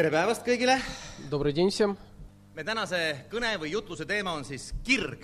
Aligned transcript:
tere 0.00 0.14
päevast 0.14 0.46
kõigile! 0.46 0.78
Me 2.56 2.62
tänase 2.64 3.00
kõne 3.28 3.50
või 3.60 3.74
jutluse 3.74 4.06
teema 4.08 4.32
on 4.32 4.46
siis 4.48 4.70
kirg 4.84 5.20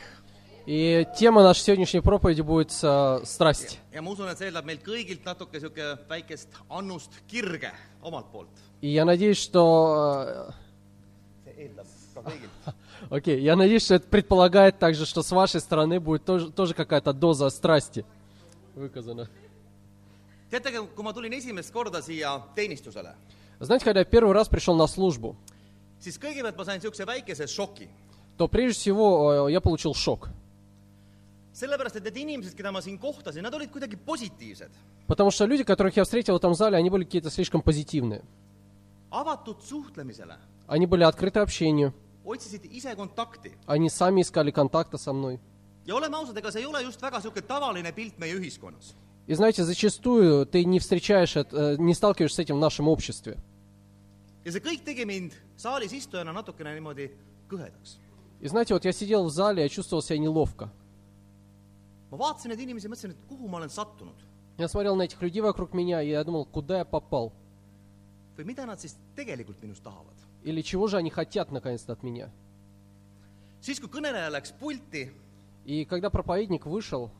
И 0.66 1.06
тема 1.16 1.42
нашей 1.42 1.62
сегодняшней 1.62 2.00
проповеди 2.00 2.42
будет 2.42 2.72
э, 2.82 3.20
страсть. 3.24 3.78
ja 3.92 4.02
ma 4.02 4.10
usun, 4.10 4.26
natuke 4.26 5.60
kirge. 7.26 7.72
И 8.82 8.88
я 8.88 9.04
надеюсь, 9.04 9.38
что... 9.38 10.52
э, 11.46 11.72
Окей, 13.08 13.40
я 13.40 13.56
надеюсь, 13.56 13.84
что 13.84 13.94
это 13.94 14.08
предполагает 14.08 14.78
также, 14.78 15.06
что 15.06 15.22
с 15.22 15.30
вашей 15.30 15.60
стороны 15.60 16.00
будет 16.00 16.24
тоже, 16.26 16.50
тоже 16.50 16.74
какая-то 16.74 17.14
доза 17.14 17.48
страсти 17.48 18.04
выказана. 18.74 19.28
teate, 20.50 20.70
kui 20.94 21.04
ma 21.04 21.12
tulin 21.12 21.32
esimest 21.32 21.72
korda 21.72 22.02
siia 22.02 22.36
teenistusele, 22.54 23.14
Знаете, 23.60 23.84
когда 23.84 24.00
я 24.00 24.04
первый 24.04 24.32
раз 24.34 24.48
пришел 24.48 24.76
на 24.76 24.86
службу, 24.86 25.36
siis 26.00 26.18
kõigepealt 26.20 26.56
ma 26.56 26.64
sain 26.64 26.78
niisuguse 26.80 27.04
väikese 27.06 27.46
šoki. 27.46 27.88
то 28.36 28.48
прежде 28.48 28.78
всего 28.80 29.48
э, 29.48 29.52
я 29.52 29.60
получил 29.60 29.94
шок. 29.94 30.28
sellepärast, 31.54 31.96
et 31.96 32.04
need 32.04 32.16
inimesed, 32.16 32.54
keda 32.54 32.70
ma 32.70 32.80
siin 32.82 32.98
kohtasin, 32.98 33.42
nad 33.42 33.54
olid 33.54 33.70
kuidagi 33.70 33.96
positiivsed, 33.96 34.70
Потому 35.06 35.30
что 35.30 35.46
люди, 35.46 35.64
которых 35.64 35.96
я 35.96 36.04
встретил 36.04 36.34
в 36.34 36.36
этом 36.38 36.54
зале, 36.54 36.76
они 36.76 36.90
были 36.90 37.04
какие-то 37.04 37.30
слишком 37.30 37.62
позитивные. 37.62 38.22
avatud 39.10 39.56
suhtlemisele, 39.62 40.36
Они 40.66 40.84
были 40.86 41.04
открыты 41.04 41.40
общению, 41.40 41.94
otsisid 42.24 42.64
ise 42.70 42.94
kontakti. 42.94 43.52
они 43.66 43.88
сами 43.88 44.20
искали 44.20 44.50
контакта 44.50 44.98
со 44.98 45.12
мной. 45.14 45.40
ja 45.86 45.94
oleme 45.94 46.16
ausad, 46.16 46.36
ega 46.36 46.50
see 46.52 46.60
ei 46.60 46.66
ole 46.66 46.82
just 46.82 47.00
väga 47.00 47.18
niisugune 47.18 47.42
tavaline 47.42 47.92
pilt 47.92 48.18
meie 48.18 48.34
ühiskonnas. 48.34 48.94
И 49.26 49.34
знаете, 49.34 49.64
зачастую 49.64 50.46
ты 50.46 50.64
не 50.64 50.78
встречаешь, 50.78 51.36
это, 51.36 51.72
э, 51.72 51.76
не 51.78 51.94
сталкиваешься 51.94 52.36
с 52.36 52.38
этим 52.38 52.56
в 52.56 52.60
нашем 52.60 52.88
обществе. 52.88 53.38
ja 54.44 54.52
see 54.52 54.60
kõik 54.62 54.84
tegi 54.84 55.04
mind 55.04 55.32
saalis 55.58 55.92
istujana 55.92 56.32
natukene 56.32 56.70
niimoodi 56.74 57.10
kõhedaks. 57.50 57.98
И 58.40 58.46
знаете, 58.46 58.74
вот 58.74 58.84
я 58.84 58.92
сидел 58.92 59.24
в 59.24 59.30
зале, 59.30 59.62
я 59.62 59.68
чувствовал 59.68 60.02
себя 60.02 60.18
неловко. 60.18 60.70
ma 62.12 62.16
vaatasin 62.18 62.50
neid 62.50 62.60
inimesi 62.60 62.86
ja 62.86 62.90
mõtlesin, 62.90 63.10
et 63.10 63.26
kuhu 63.28 63.48
ma 63.48 63.56
olen 63.58 63.68
sattunud 63.68 64.14
Я 64.58 64.68
смотрел 64.68 64.94
на 64.96 65.02
этих 65.02 65.20
людей 65.20 65.40
вокруг 65.42 65.74
меня, 65.74 66.00
и 66.00 66.08
я 66.10 66.22
думал, 66.24 66.46
куда 66.46 66.78
я 66.78 66.84
попал? 66.84 67.32
või 68.36 68.44
mida 68.44 68.64
nad 68.66 68.78
siis 68.78 68.94
tegelikult 69.16 69.60
minust 69.62 69.82
tahavad. 69.82 70.14
Или 70.44 70.62
чего 70.62 70.86
же 70.86 70.96
они 70.98 71.10
хотят 71.10 71.50
наконец-то 71.50 71.94
от 71.94 72.04
меня? 72.04 72.30
siis, 73.60 73.80
kui 73.80 73.88
kõneleja 73.88 74.30
läks 74.30 74.52
pulti, 74.52 75.10
И 75.64 75.84
когда 75.84 76.10
проповедник 76.10 76.66
вышел, 76.66 77.10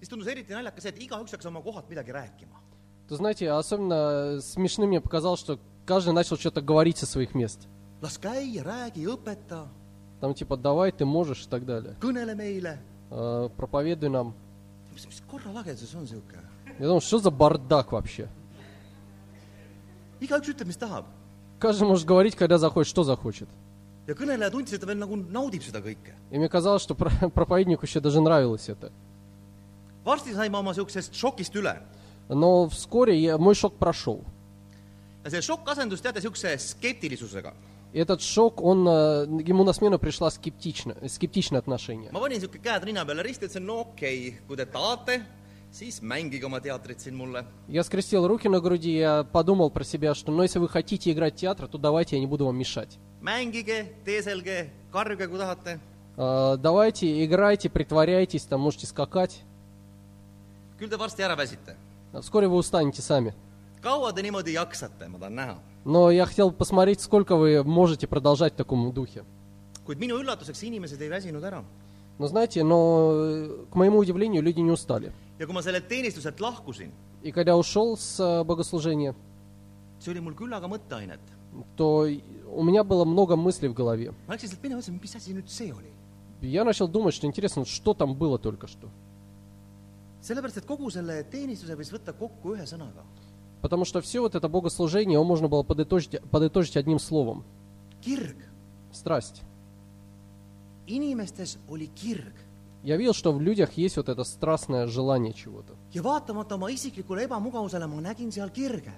siis 0.00 0.08
tundus 0.08 0.26
eriti 0.26 0.52
naljakas 0.52 0.82
see, 0.82 0.90
et 0.90 0.98
igaüks 1.04 1.30
hakkas 1.36 1.46
oma 1.46 1.60
kohalt 1.62 1.88
midagi 1.88 2.10
rääkima. 2.12 2.56
то 3.08 3.16
знаете, 3.16 3.50
особенно 3.50 4.40
смешным 4.40 4.88
мне 4.88 5.00
показалось, 5.00 5.40
что 5.40 5.58
каждый 5.84 6.12
начал 6.14 6.36
что-то 6.38 6.60
говорить 6.62 6.96
со 6.98 7.06
своих 7.06 7.34
мест. 7.34 7.68
las 8.02 8.18
käia, 8.18 8.62
räägi, 8.64 9.04
õpeta, 9.06 9.68
Там 10.20 10.34
типа 10.34 10.56
давай, 10.56 10.92
ты 10.92 11.04
можешь 11.04 11.44
и 11.46 11.48
так 11.48 11.64
далее. 11.64 11.94
kõnele 12.00 12.34
meile. 12.34 12.78
Э, 13.10 13.48
проповедуй 13.56 14.08
нам. 14.10 14.34
mis, 14.94 15.06
mis 15.06 15.22
korralagedus 15.30 15.94
on 15.94 16.02
niisugune? 16.04 16.48
Я 16.78 16.86
думал, 16.86 17.00
что 17.00 17.18
за 17.18 17.30
бардак 17.30 17.92
вообще? 17.92 18.28
igaüks 20.20 20.48
ütleb, 20.48 20.66
mis 20.68 20.76
tahab 20.76 21.04
Каждый 21.58 21.86
может 21.88 22.06
говорить, 22.06 22.36
когда 22.36 22.56
захочет, 22.58 22.88
что 22.90 23.02
захочет. 23.02 23.48
ja 24.06 24.14
kõneleja 24.14 24.50
tundis, 24.50 24.72
et 24.72 24.80
ta 24.80 24.86
veel 24.86 24.96
nagu 24.98 25.14
naudib 25.16 25.62
seda 25.62 25.80
kõike. 25.80 26.14
И 26.30 26.38
мне 26.38 26.48
казалось, 26.48 26.82
что 26.82 26.94
про- 26.94 27.10
проповеднику 27.34 27.84
еще 27.86 28.00
даже 28.00 28.20
нравилось 28.20 28.68
это. 28.68 28.92
Varsti 30.04 30.34
sain 30.34 30.52
ma 30.52 30.58
oma 30.58 30.72
niisugusest 30.72 31.14
šokist 31.14 31.54
üle 31.54 31.76
вскоре 32.70 33.18
я- 33.18 33.38
мой 33.38 33.54
шок 33.54 33.74
прошел. 33.78 34.24
ja 35.24 35.30
see 35.30 35.40
šokk 35.42 35.68
asendus 35.68 36.00
teate 36.00 36.20
niisuguse 36.20 36.58
skeptilisusega. 36.58 37.52
Этот 37.92 38.22
шок, 38.22 38.62
он, 38.62 38.86
э, 38.86 39.26
ему 39.48 39.64
на 39.64 39.72
смену 39.72 39.98
пришла 39.98 40.30
скептично, 40.30 40.94
скептичное 41.08 41.58
отношение. 41.58 42.10
ma 42.12 42.20
panin 42.20 42.38
niisugune 42.38 42.62
käed 42.62 42.84
rinna 42.84 43.04
peale 43.04 43.22
risti, 43.22 43.46
ütlesin 43.46 43.66
no 43.66 43.80
okei 43.80 44.28
okay,, 44.28 44.40
kui 44.46 44.56
te 44.56 44.64
tahate, 44.66 45.22
siis 45.72 46.00
mängige 46.00 46.44
oma 46.46 46.60
teatrit 46.60 47.00
siin 47.00 47.14
mulle. 47.16 47.44
Я 47.68 47.82
скрестил 47.82 48.28
руки 48.28 48.48
на 48.48 48.60
груди, 48.60 48.96
я 48.96 49.24
подумал 49.24 49.70
про 49.70 49.82
себя, 49.84 50.14
что 50.14 50.30
ну 50.30 50.42
если 50.42 50.60
вы 50.60 50.68
хотите 50.68 51.10
играть 51.10 51.34
театр, 51.34 51.66
то 51.66 51.78
давайте, 51.78 52.14
я 52.16 52.20
не 52.20 52.26
буду 52.28 52.46
вам 52.46 52.56
мешать. 52.56 52.98
mängige, 53.20 53.88
teeselge, 54.06 54.70
karjuge, 54.92 55.26
kui 55.26 55.38
tahate. 55.38 55.80
Э, 56.16 56.56
давайте, 56.58 57.24
играйте, 57.24 57.68
притворяйтесь, 57.68 58.44
там 58.44 58.60
можете 58.60 58.86
скакать. 58.86 59.42
Küll 60.80 60.88
te 60.90 60.96
varsti 60.96 61.22
ära 61.22 61.36
väsite. 61.36 61.76
А 62.12 62.20
Вскоре 62.22 62.48
вы 62.48 62.56
устанете 62.56 63.02
сами. 63.02 63.34
kaua 63.82 64.12
te 64.12 64.22
niimoodi 64.22 64.52
jaksate, 64.54 65.08
ma 65.08 65.18
tahan 65.18 65.34
näha. 65.34 65.56
Но 65.84 66.10
я 66.10 66.26
хотел 66.26 66.50
посмотреть, 66.52 67.00
сколько 67.00 67.36
вы 67.36 67.62
можете 67.64 68.06
продолжать 68.06 68.54
в 68.54 68.56
таком 68.56 68.92
духе. 68.92 69.24
kuid 69.86 69.98
minu 69.98 70.18
üllatuseks 70.20 70.62
inimesed 70.64 71.00
ei 71.00 71.08
väsinud 71.08 71.42
ära. 71.44 71.62
Но 72.18 72.26
знаете, 72.26 72.62
но 72.64 73.12
э, 73.14 73.64
к 73.70 73.74
моему 73.74 73.98
удивлению, 73.98 74.42
люди 74.42 74.60
не 74.60 74.70
устали. 74.70 75.12
ja 75.38 75.46
kui 75.46 75.54
ma 75.54 75.62
sellelt 75.62 75.88
teenistuselt 75.88 76.40
lahkusin, 76.40 76.90
И 77.22 77.32
когда 77.32 77.56
ушел 77.56 77.96
с 77.96 78.18
э, 78.20 78.44
богослужения, 78.44 79.14
see 80.00 80.10
oli 80.12 80.20
mul 80.20 80.34
küllaga 80.34 80.66
mõtteainet. 80.68 81.20
то 81.76 82.06
у 82.52 82.62
меня 82.62 82.84
было 82.84 83.04
много 83.04 83.36
мыслей 83.36 83.68
в 83.68 83.74
голове. 83.74 84.12
ma 84.28 84.34
läksin 84.34 84.48
sealt 84.50 84.62
minema 84.62 84.80
mõtlesin, 84.80 85.00
mis 85.00 85.14
asi 85.16 85.32
nüüd 85.34 85.48
see 85.48 85.72
oli. 85.72 85.90
И 86.42 86.48
Я 86.48 86.64
начал 86.64 86.88
думать, 86.88 87.14
что 87.14 87.26
интересно, 87.26 87.64
что 87.64 87.94
там 87.94 88.14
было 88.14 88.38
только 88.38 88.66
что. 88.66 88.88
sellepärast, 90.20 90.56
et 90.58 90.66
kogu 90.66 90.90
selle 90.90 91.22
teenistuse 91.24 91.74
võis 91.76 91.90
võtta 91.92 92.12
kokku 92.12 92.54
ühe 92.54 92.66
sõnaga. 92.66 93.02
Потому 93.62 93.84
что 93.84 94.00
все 94.00 94.20
вот 94.20 94.34
это 94.34 94.48
богослужение, 94.48 95.14
его 95.14 95.24
можно 95.24 95.48
было 95.48 95.62
подытожить, 95.62 96.20
подытожить 96.30 96.76
одним 96.76 96.98
словом. 96.98 97.44
kirg. 98.02 98.36
Страсть. 98.92 99.42
inimestes 100.86 101.58
oli 101.68 101.88
kirg 101.94 102.32
Я 102.82 102.96
видел, 102.96 103.12
что 103.12 103.30
в 103.32 103.40
людях 103.42 103.74
есть 103.76 103.98
вот 103.98 104.08
это 104.08 104.24
страстное 104.24 104.86
желание 104.86 105.34
чего-то. 105.34 105.74
ja 105.92 106.02
vaatamata 106.02 106.54
oma 106.54 106.70
isiklikule 106.70 107.24
ebamugavusele 107.24 107.86
ma 107.86 108.00
nägin 108.00 108.32
seal 108.32 108.50
kirge. 108.50 108.92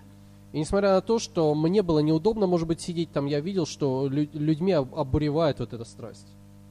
И 0.52 0.58
несмотря 0.60 0.92
на 0.94 1.00
то, 1.00 1.18
что 1.18 1.54
мне 1.54 1.82
было 1.82 1.98
неудобно, 2.00 2.46
может 2.46 2.68
быть, 2.68 2.80
сидеть 2.80 3.10
там, 3.10 3.24
я 3.26 3.40
видел, 3.40 3.64
что 3.66 4.06
лю- 4.06 4.28
людьми 4.34 4.72
об- 4.72 4.94
обуревает 4.94 5.58
вот 5.60 5.72
эта 5.72 5.84
страсть. 5.84 6.28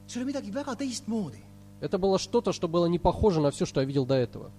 see 0.08 0.18
oli 0.22 0.32
midagi 0.32 0.50
väga 0.50 0.74
teistmoodi 0.76 1.42
Это 1.82 1.98
было 1.98 2.16
что-то, 2.18 2.52
что 2.52 2.68
было 2.68 2.86
не 2.86 3.00
похоже 3.00 3.40
на 3.40 3.50
все, 3.50 3.66
что 3.66 3.80
я 3.80 3.86
видел 3.86 4.06
до 4.06 4.14
этого. 4.14 4.50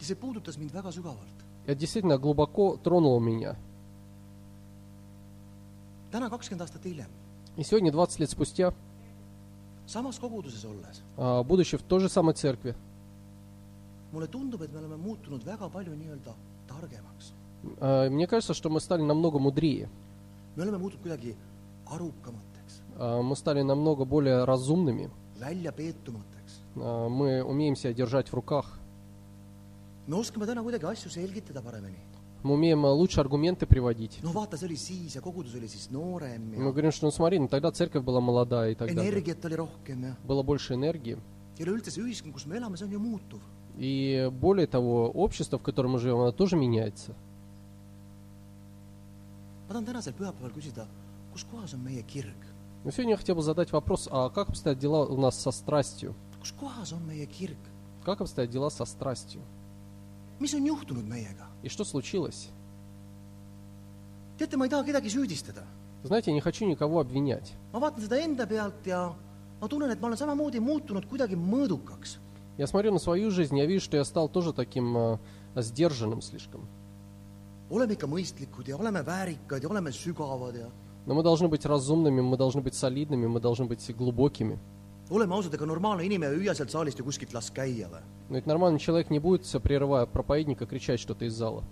ja 0.00 0.04
see 0.04 0.14
puudutas 0.14 0.56
mind 0.56 0.70
väga 0.72 0.90
sügavalt. 0.92 1.36
Это 1.66 1.78
действительно 1.80 2.18
глубоко 2.18 2.76
тронуло 2.76 3.18
меня. 3.20 3.56
täna 6.12 6.28
kakskümmend 6.30 6.60
aastat 6.62 6.84
hiljem, 6.84 7.10
И 7.56 7.62
сегодня, 7.64 7.90
20 7.92 8.20
лет 8.20 8.30
спустя, 8.30 8.72
samas 9.86 10.18
koguduses 10.20 10.64
olles, 10.64 11.02
а, 11.16 11.42
будучи 11.42 11.76
в 11.76 11.82
той 11.82 12.00
же 12.00 12.08
самой 12.08 12.34
церкви, 12.34 12.74
mulle 14.12 14.26
tundub, 14.28 14.62
et 14.62 14.72
me 14.72 14.78
oleme 14.78 14.96
muutunud 14.96 15.42
väga 15.44 15.68
palju 15.68 15.92
nii-öelda 15.96 16.32
targemaks. 16.68 17.32
а, 17.80 18.08
мне 18.08 18.26
кажется, 18.26 18.54
что 18.54 18.70
мы 18.70 18.80
стали 18.80 19.02
намного 19.02 19.38
мудрее. 19.38 19.88
me 20.56 20.62
oleme 20.62 20.78
muutunud 20.78 21.02
kuidagi 21.02 21.34
arukamateks, 21.86 22.82
А, 22.98 23.20
Мы 23.22 23.34
стали 23.36 23.62
намного 23.62 24.04
более 24.04 24.44
разумными. 24.44 25.10
väljapeetumateks. 25.40 26.31
А, 26.76 27.08
Мы 27.08 27.42
умеем 27.42 27.76
себя 27.76 27.92
держать 27.92 28.28
в 28.28 28.34
руках. 28.34 28.78
me 30.08 30.16
oskame 30.16 30.46
täna 30.46 30.62
kuidagi 30.62 30.86
asju 30.86 31.10
selgitada 31.10 31.62
paremini. 31.62 31.98
Мы 32.42 32.54
умеем 32.54 32.84
а, 32.86 32.90
лучше 32.92 33.20
аргументы 33.20 33.66
приводить. 33.66 34.18
no 34.22 34.32
vaata, 34.32 34.56
see 34.56 34.66
oli 34.66 34.76
siis 34.76 35.14
ja 35.14 35.20
kogudus 35.22 35.54
oli 35.54 35.68
siis 35.68 35.90
noorem 35.90 36.54
Мы 36.56 36.72
говорим, 36.72 36.90
что 36.90 37.06
ну 37.06 37.12
смотри, 37.12 37.38
ну 37.38 37.46
тогда 37.48 37.70
церковь 37.70 38.02
была 38.04 38.20
молодая 38.20 38.72
и 38.72 38.74
так 38.74 38.88
далее. 38.92 39.10
energiat 39.12 39.44
oli 39.44 39.54
rohkem 39.56 40.02
ja, 40.04 40.14
Было 40.26 40.42
больше 40.42 40.74
энергии. 40.74 41.18
ja 41.58 41.64
üleüldse 41.64 41.90
see 41.92 42.02
ühiskond, 42.02 42.32
kus 42.32 42.46
me 42.46 42.56
elame, 42.56 42.76
see 42.76 42.84
on 42.86 42.90
ju 42.92 42.98
muutuv. 42.98 43.40
И 43.78 44.28
более 44.32 44.66
того, 44.66 45.08
общество, 45.10 45.58
в 45.58 45.62
котором 45.62 45.92
мы 45.92 45.98
живем, 45.98 46.18
оно 46.20 46.32
тоже 46.32 46.56
меняется. 46.56 47.14
ma 49.68 49.74
tahan 49.74 49.84
tänasel 49.86 50.12
pühapäeval 50.12 50.50
küsida, 50.52 50.86
kus 51.32 51.44
kohas 51.44 51.74
on 51.74 51.80
meie 51.84 52.02
kirg, 52.02 52.36
Но 52.84 52.90
сегодня 52.90 53.12
я 53.12 53.16
хотел 53.16 53.36
бы 53.36 53.42
задать 53.42 53.70
вопрос, 53.70 54.08
а 54.10 54.28
как 54.30 54.48
обстоят 54.50 54.78
дела 54.78 55.06
у 55.06 55.16
нас 55.16 55.40
со 55.40 55.52
страстью? 55.52 56.14
Как 58.04 58.20
обстоят 58.20 58.50
дела 58.50 58.68
со 58.70 58.84
страстью? 58.84 59.40
И 60.40 61.68
что 61.68 61.84
случилось? 61.84 62.50
teate, 64.42 64.56
ma 64.56 64.64
ei 64.66 64.70
taha 64.70 64.84
kedagi 64.84 65.08
süüdistada, 65.08 65.62
Знаете, 66.02 66.30
я 66.30 66.34
не 66.34 66.40
хочу 66.40 66.66
никого 66.66 67.00
обвинять. 67.00 67.52
ma 67.72 67.78
vaatan 67.78 68.02
seda 68.02 68.16
enda 68.18 68.46
pealt 68.46 68.86
ja 68.86 69.14
ma 69.60 69.68
tunnen, 69.68 69.90
et 69.90 70.00
ma 70.00 70.08
olen 70.08 70.16
samamoodi 70.18 70.58
muutunud 70.60 71.06
kuidagi 71.06 71.36
mõõdukaks. 71.36 72.18
Я 72.58 72.66
смотрю 72.66 72.92
на 72.92 72.98
свою 72.98 73.30
жизнь, 73.30 73.56
я 73.56 73.66
вижу, 73.66 73.84
что 73.84 73.96
я 73.96 74.04
стал 74.04 74.28
тоже 74.28 74.52
таким 74.52 74.96
э, 74.96 75.18
сдержанным 75.56 76.20
слишком. 76.20 76.66
oleme 77.70 77.94
ikka 77.94 78.06
mõistlikud 78.06 78.68
ja 78.68 78.76
oleme 78.76 79.00
väärikad 79.02 79.62
ja 79.62 79.68
oleme 79.68 79.92
sügavad 79.92 80.54
ja 80.56 80.68
Но 81.06 81.14
мы 81.14 81.22
должны 81.22 81.48
быть 81.48 81.64
разумными, 81.66 82.20
мы 82.20 82.36
должны 82.36 82.60
быть 82.60 82.74
солидными, 82.74 83.26
мы 83.26 83.40
должны 83.40 83.64
быть 83.64 83.82
глубокими. 83.96 84.58
Oleme 85.12 85.34
ausad, 85.34 85.54
ega 85.54 85.66
normaalne 85.66 86.04
inimene 86.06 86.32
ei 86.34 86.40
hüüa 86.42 86.54
sealt 86.56 86.70
saalist 86.72 86.98
ju 86.98 87.04
kuskilt 87.04 87.32
las 87.34 87.50
käia 87.50 87.88
või? 87.92 88.02
Но 88.28 88.36
ведь 88.36 88.46
нормальный 88.46 88.78
человек 88.80 89.10
не 89.10 89.18
будет, 89.18 89.46
прерывая 89.62 90.06
проповедника, 90.06 90.66
кричать 90.66 91.00
что-то 91.00 91.24
из 91.24 91.34
зала. 91.34 91.64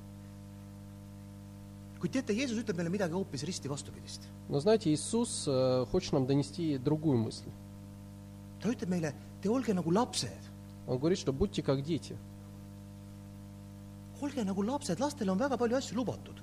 kuid 2.00 2.12
teate, 2.16 2.32
Jeesus 2.32 2.56
ütleb 2.56 2.78
meile 2.80 2.88
midagi 2.88 3.12
hoopis 3.12 3.44
risti 3.44 3.68
vastupidist. 3.68 4.22
Но 4.48 4.60
знаете, 4.60 4.90
Иисус 4.90 5.44
э, 5.46 5.84
хочет 5.90 6.12
нам 6.12 6.26
донести 6.26 6.78
другую 6.78 7.18
мысль. 7.18 7.50
ta 8.62 8.68
ütleb 8.68 8.88
meile, 8.88 9.14
te 9.42 9.48
olge 9.50 9.74
nagu 9.74 9.90
lapsed, 9.90 10.40
Он 10.86 10.98
говорит, 10.98 11.18
что 11.18 11.32
будьте 11.32 11.62
как 11.62 11.82
дети. 11.82 12.16
olge 14.20 14.44
nagu 14.44 14.62
lapsed, 14.62 14.98
lastele 14.98 15.30
on 15.30 15.38
väga 15.38 15.56
palju 15.58 15.76
asju 15.76 15.94
lubatud. 15.96 16.36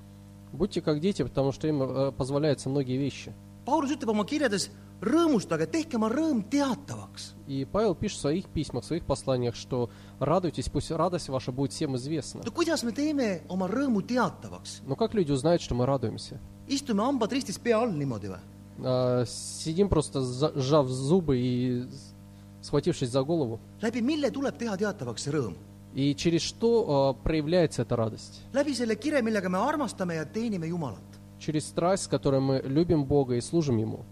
Будьте 0.54 0.82
как 0.82 1.00
дети, 1.02 1.24
потому 1.24 1.52
что 1.52 1.68
им 1.68 1.82
э, 1.84 2.12
позволяются 2.12 2.70
многие 2.70 2.98
вещи. 2.98 3.34
Paulus 3.66 3.92
ütleb 3.92 4.10
oma 4.10 4.26
kirjades, 4.26 4.70
rõõmustage, 5.02 5.68
tehke 5.68 5.96
oma 5.98 6.10
rõõm 6.10 6.44
teatavaks. 6.50 7.34
И 7.48 7.66
Павел 7.66 7.96
пишет 7.96 8.18
в 8.18 8.22
своих 8.22 8.46
письмах, 8.50 8.84
в 8.84 8.88
своих 8.88 9.06
посланиях, 9.06 9.56
что 9.56 9.90
радуйтесь, 10.20 10.70
пусть 10.70 10.92
радость 10.92 11.30
ваша 11.30 11.52
будет 11.52 11.72
всем 11.72 11.96
известна. 11.96 12.42
no 12.42 12.52
kuidas 12.52 12.84
me 12.84 12.92
teeme 12.92 13.42
oma 13.48 13.68
rõõmu 13.68 14.02
teatavaks? 14.02 14.82
Но 14.86 14.96
как 14.96 15.14
люди 15.14 15.32
узнают, 15.32 15.62
что 15.62 15.76
мы 15.76 15.86
радуемся? 15.86 16.40
istume 16.68 17.02
hambad 17.02 17.32
ristis 17.32 17.58
pea 17.58 17.78
all 17.80 17.92
niimoodi 17.92 18.28
või? 18.28 18.40
А, 18.84 19.24
Сидим 19.26 19.88
просто 19.90 20.22
за- 20.22 20.52
сжав 20.56 20.88
зубы 20.88 21.38
и 21.40 21.84
с- 21.90 22.14
схватившись 22.62 23.10
за 23.10 23.24
голову. 23.24 23.60
läbi 23.82 24.02
mille 24.02 24.30
tuleb 24.32 24.58
teha 24.58 24.76
teatavaks 24.78 25.24
see 25.28 25.32
rõõm? 25.32 25.54
И 25.96 26.14
через 26.16 26.42
что 26.42 26.86
а, 26.90 27.14
проявляется 27.14 27.84
эта 27.84 27.96
радость? 27.96 28.42
läbi 28.54 28.74
selle 28.76 28.96
kire, 28.98 29.22
millega 29.22 29.48
me 29.50 29.58
armastame 29.58 30.16
ja 30.16 30.26
teenime 30.26 30.68
Jumalat. 30.68 31.02
Через 31.40 31.68
страсть, 31.68 32.04
с 32.04 32.08
которой 32.08 32.42
мы 32.42 32.62
любим 32.66 33.06
Бога 33.06 33.36
и 33.36 33.42
служим 33.42 33.78
Ему. 33.78 34.04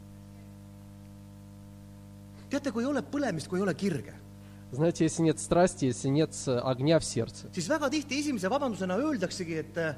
teate, 2.49 2.71
kui 2.71 2.83
ei 2.83 2.89
ole 2.89 3.01
põlemist, 3.01 3.47
kui 3.49 3.59
ei 3.59 3.63
ole 3.63 3.73
kirge, 3.75 4.13
Знаете, 4.71 5.05
если 5.05 5.21
нет 5.21 5.39
страсти, 5.39 5.85
если 5.85 6.09
нет 6.09 6.31
э, 6.47 6.57
огня 6.57 6.99
в 6.99 7.05
сердце, 7.05 7.47
siis 7.53 7.69
väga 7.69 7.89
tihti 7.89 8.19
esimese 8.19 8.49
vabandusena 8.49 8.97
öeldaksegi, 8.97 9.53
et 9.61 9.77
äh, 9.77 9.95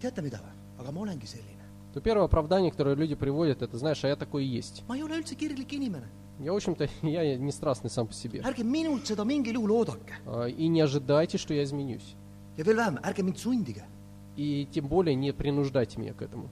teate 0.00 0.22
mida 0.22 0.38
või, 0.38 0.54
aga 0.80 0.92
ma 0.92 1.00
olengi 1.00 1.26
selline. 1.26 1.58
то 1.92 2.00
первое 2.00 2.24
оправдание, 2.26 2.70
которое 2.70 2.94
люди 2.94 3.14
приводят, 3.14 3.60
это, 3.62 3.76
знаешь, 3.76 4.02
а 4.04 4.08
я 4.08 4.16
такой 4.16 4.44
и 4.44 4.48
есть. 4.48 4.84
ma 4.88 4.96
ei 4.96 5.02
ole 5.02 5.18
üldse 5.18 5.34
kirglik 5.34 5.72
inimene. 5.72 6.08
Я, 6.40 6.52
в 6.52 6.56
общем-то, 6.56 6.88
я 7.02 7.36
не 7.36 7.50
страстный 7.50 7.90
сам 7.90 8.06
по 8.06 8.14
себе. 8.14 8.40
ärge 8.40 8.62
minult 8.62 9.04
seda 9.06 9.24
mingil 9.24 9.54
juhul 9.54 9.72
oodake. 9.72 10.14
А, 10.26 10.46
И 10.46 10.68
не 10.68 10.80
ожидайте, 10.80 11.36
что 11.36 11.52
я 11.52 11.64
изменюсь. 11.64 12.14
ja 12.56 12.64
veel 12.64 12.76
vähem, 12.76 12.98
ärge 13.02 13.22
mind 13.22 13.36
sundige. 13.38 13.82
И 14.36 14.68
тем 14.72 14.86
более 14.86 15.16
не 15.16 15.32
принуждайте 15.32 15.98
меня 16.00 16.14
к 16.14 16.22
этому. 16.22 16.48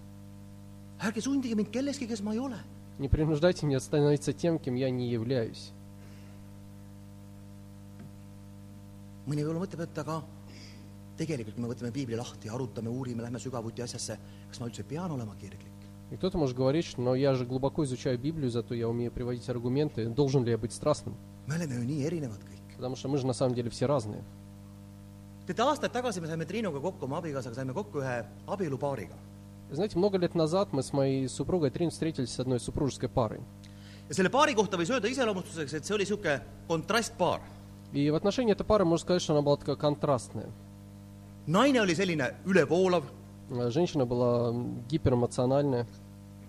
ärge 1.01 1.21
sundige 1.23 1.55
mind 1.55 1.71
kelleski, 1.71 2.07
kes 2.09 2.21
ma 2.23 2.33
ei 2.35 2.39
ole. 2.41 2.59
Не 2.99 3.09
принуждайте 3.09 3.67
меня 3.67 3.81
становиться 3.81 4.33
тем, 4.33 4.59
кем 4.59 4.75
я 4.75 4.91
не 4.91 5.09
являюсь. 5.09 5.73
mõni 9.27 9.43
võib-olla 9.43 9.65
mõtleb, 9.65 9.83
et 9.83 9.99
aga 9.99 10.21
tegelikult, 11.19 11.57
kui 11.57 11.63
me 11.65 11.71
võtame 11.71 11.91
piibli 11.95 12.19
lahti, 12.19 12.51
arutame, 12.53 12.93
uurime, 12.93 13.25
lähme 13.25 13.41
sügavuti 13.43 13.83
asjasse, 13.83 14.19
kas 14.51 14.61
ma 14.61 14.69
üldse 14.71 14.85
pean 14.87 15.11
olema 15.11 15.35
kirglik? 15.41 15.73
И 16.13 16.17
кто-то 16.17 16.39
может 16.39 16.57
говорить, 16.57 16.85
что 16.85 17.01
но 17.01 17.17
я 17.17 17.35
же 17.35 17.45
глубоко 17.45 17.83
изучаю 17.85 18.17
Библию, 18.17 18.49
зато 18.49 18.75
я 18.75 18.89
умею 18.89 19.11
приводить 19.11 19.49
аргументы. 19.49 20.07
Должен 20.07 20.45
ли 20.45 20.53
я 20.53 20.59
быть 20.59 20.73
страстным? 20.73 21.17
Потому 22.77 22.95
что 22.95 23.09
мы 23.09 23.19
же 23.19 23.27
на 23.27 23.33
самом 23.33 23.55
деле 23.57 23.71
все 23.71 23.87
разные. 23.87 24.23
teate, 25.47 25.63
aastaid 25.63 25.93
tagasi 25.93 26.21
me 26.21 26.27
saime 26.27 26.45
Triinuga 26.45 26.81
kokku, 26.81 27.05
oma 27.07 27.19
abikaasaga 27.19 27.55
saime 27.55 27.73
kokku 27.73 28.01
ühe 28.03 28.25
abielupaariga. 28.51 29.15
Знаете, 29.71 29.99
много 29.99 30.19
лет 30.19 30.35
назад 30.35 30.69
мы 30.73 30.83
с 30.83 30.93
моей 30.93 31.29
супругой 31.29 31.71
Трин 31.71 31.91
встретились 31.91 32.33
с 32.33 32.41
одной 32.41 32.61
супружеской 32.61 33.09
парой. 33.09 33.41
ja 34.09 34.15
selle 34.15 34.31
paari 34.31 34.55
kohta 34.55 34.79
võis 34.79 34.91
öelda 34.91 35.09
iseloomustuseks, 35.11 35.75
et 35.75 35.85
see 35.85 35.95
oli 35.95 36.05
niisugune 36.07 36.41
kontrastpaar. 36.69 37.41
И 37.93 38.11
в 38.11 38.15
отношении 38.15 38.53
этой 38.53 38.65
пары 38.65 38.85
можно 38.85 39.03
сказать, 39.03 39.23
что 39.23 39.33
она 39.33 39.43
была 39.43 39.57
такая 39.57 39.77
контрастная. 39.77 40.47
naine 41.47 41.81
oli 41.81 41.95
selline 41.95 42.35
ülevoolav, 42.45 43.03
Э, 43.51 43.71
Женщина 43.71 44.07
была 44.07 44.53
гиперэмоциональная, 44.89 45.87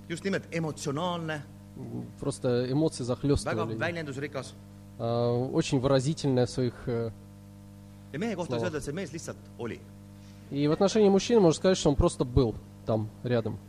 just 0.09 0.23
nimelt 0.23 0.43
emotsionaalne, 0.51 1.41
просто 2.19 2.71
эмоции 2.71 3.03
väga 3.03 3.05
захлестывали. 3.05 3.73
её. 3.73 3.77
väljendusrikas 3.77 4.53
А, 4.99 5.31
Очень 5.53 5.79
выразительная 5.79 6.47
в 6.47 6.49
своих... 6.49 6.73
э, 6.87 7.11
ja 8.13 8.19
mehe 8.19 8.35
kohta 8.35 8.55
võis 8.57 8.63
öelda, 8.63 8.77
et 8.77 8.83
see 8.83 8.93
mees 8.93 9.11
lihtsalt 9.13 9.37
oli. 9.59 9.79
И 10.49 10.67
в 10.67 10.71
отношении 10.71 11.09
мужчины 11.09 11.39
можно 11.41 11.57
сказать, 11.57 11.77
что 11.77 11.89
он 11.89 11.95
просто 11.95 12.23
был 12.23 12.55
там, 12.87 13.09
рядом. 13.23 13.59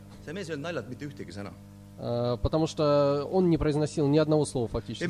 А, 1.99 2.37
Потому 2.37 2.65
что 2.65 3.29
он 3.31 3.49
не 3.49 3.57
произносил 3.57 4.07
ни 4.07 4.17
одного 4.17 4.45
слова 4.45 4.67
фактически. 4.67 5.03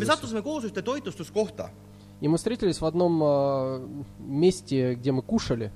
И 2.22 2.28
мы 2.28 2.36
встретились 2.38 2.82
в 2.82 2.86
одном 2.86 3.22
а, 3.24 3.88
месте, 4.20 4.96
где 4.96 5.12
мы 5.14 5.22
кушали. 5.22 5.72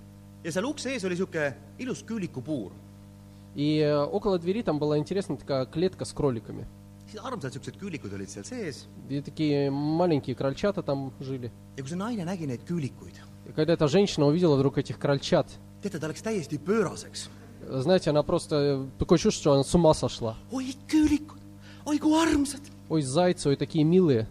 И 3.56 3.78
э, 3.78 4.04
около 4.04 4.40
двери 4.40 4.64
там 4.64 4.80
была 4.80 4.98
интересная 4.98 5.38
такая 5.38 5.66
клетка 5.68 6.06
с 6.06 6.12
кроликами. 6.12 6.68
siis 7.14 7.22
armsad 7.22 7.52
niisugused 7.54 7.78
küülikud 7.78 8.14
olid 8.14 8.30
seal 8.30 8.44
sees 8.44 8.88
И 9.10 9.22
такие 9.22 9.70
маленькие 9.70 10.36
крольчата 10.36 10.82
там 10.82 11.14
жили. 11.20 11.52
ja 11.78 11.84
kui 11.84 11.90
see 11.90 11.98
naine 11.98 12.26
nägi 12.26 12.48
neid 12.48 12.64
küülikuid, 12.66 13.16
И 13.46 13.52
когда 13.52 13.74
эта 13.74 13.88
женщина 13.88 14.26
увидела 14.26 14.56
вдруг 14.56 14.78
этих 14.78 14.98
крольчат, 14.98 15.48
teate, 15.82 16.00
ta 16.00 16.08
läks 16.08 16.24
täiesti 16.24 16.58
pööraseks. 16.58 17.30
Знаете, 17.70 18.10
она 18.10 18.24
просто... 18.24 18.56
э, 18.56 18.86
Такое 19.00 19.18
чувство, 19.18 19.42
что 19.42 19.54
она 19.54 19.64
с 19.64 19.74
ума 19.76 19.94
сошла. 19.94 20.36
oi, 20.52 20.76
küülikud, 20.88 21.40
oi 21.86 21.98
kui 22.00 22.12
armsad. 22.14 22.62
Ой, 22.90 23.02
зайцы, 23.02 23.50
ой, 23.50 23.56
такие 23.56 23.84
милые. 23.84 24.28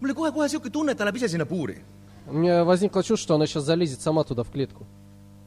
mulle 0.00 0.12
kohe-kohe 0.14 0.44
niisugune 0.46 0.70
tunne, 0.70 0.90
et 0.90 0.98
ta 0.98 1.04
läheb 1.04 1.16
ise 1.16 1.28
sinna 1.28 1.46
puuri 1.46 1.82
У 2.28 2.32
меня 2.34 2.64
возникло 2.64 3.02
чувство, 3.02 3.16
что 3.16 3.34
она 3.36 3.46
сейчас 3.46 3.64
залезет 3.64 4.00
сама 4.00 4.24
туда 4.24 4.42
в 4.42 4.50
клетку. 4.50 4.84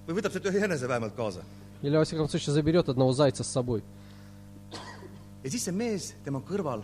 või 0.08 0.16
võtab 0.16 0.32
sealt 0.32 0.46
ühe 0.46 0.60
jänese 0.60 0.88
vähemalt 0.88 1.14
kaasa. 1.16 1.42
Или, 1.84 1.96
во 1.96 2.04
всяком 2.04 2.28
случае, 2.30 2.54
заберет 2.54 2.90
одного 2.90 3.14
зайца 3.14 3.44
с 3.44 3.48
собой. 3.48 3.84
ja 5.44 5.50
siis 5.50 5.64
see 5.64 5.72
mees 5.72 6.14
tema 6.26 6.42
kõrval, 6.42 6.84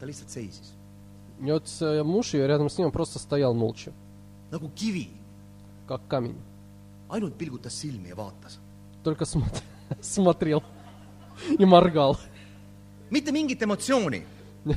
ta 0.00 0.06
lihtsalt 0.06 0.30
seisis 0.30 0.72
И 1.40 1.50
вот 1.52 1.68
э, 1.80 2.02
муж 2.02 2.34
ее 2.34 2.48
рядом 2.48 2.68
с 2.68 2.78
ним 2.78 2.86
он 2.86 2.92
просто 2.92 3.18
стоял 3.20 3.54
молча, 3.54 3.92
nagu 4.50 4.68
kivi, 4.74 5.10
как 5.86 6.00
камень. 6.08 6.36
Ainult 7.08 7.36
pilgutas 7.38 7.72
silmi 7.80 8.08
ja 8.08 8.16
vaatas. 8.16 8.58
Только 9.02 9.24
смотр- 9.24 9.62
смотрел 10.00 10.62
и 11.58 11.64
моргал. 11.64 12.16
mitte 13.10 13.30
mingit 13.32 13.62
emotsiooni. 13.62 14.22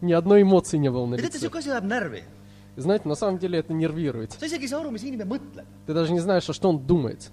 Ни, 0.00 0.12
одной 0.12 0.42
эмоции 0.42 0.78
не 0.78 0.90
было 0.90 1.06
на 1.06 1.14
ja 1.14 1.20
teate, 1.20 1.34
лице. 1.34 1.46
niisugune 1.48 1.58
asi 1.58 1.86
närvi. 1.86 2.22
И 2.76 2.80
Знаете, 2.80 3.06
на 3.08 3.14
самом 3.14 3.38
деле 3.38 3.58
это 3.58 3.72
нервирует. 3.74 4.32
sa 4.32 4.46
isegi 4.46 4.64
ei 4.64 4.68
saa 4.68 4.80
aru, 4.80 4.90
mis 4.90 5.02
inimene 5.02 5.24
mõtleb. 5.28 5.66
Ты 5.86 5.92
даже 5.94 6.12
не 6.12 6.20
знаешь, 6.20 6.48
а 6.48 6.52
что 6.54 6.68
он 6.70 6.78
думает. 6.86 7.30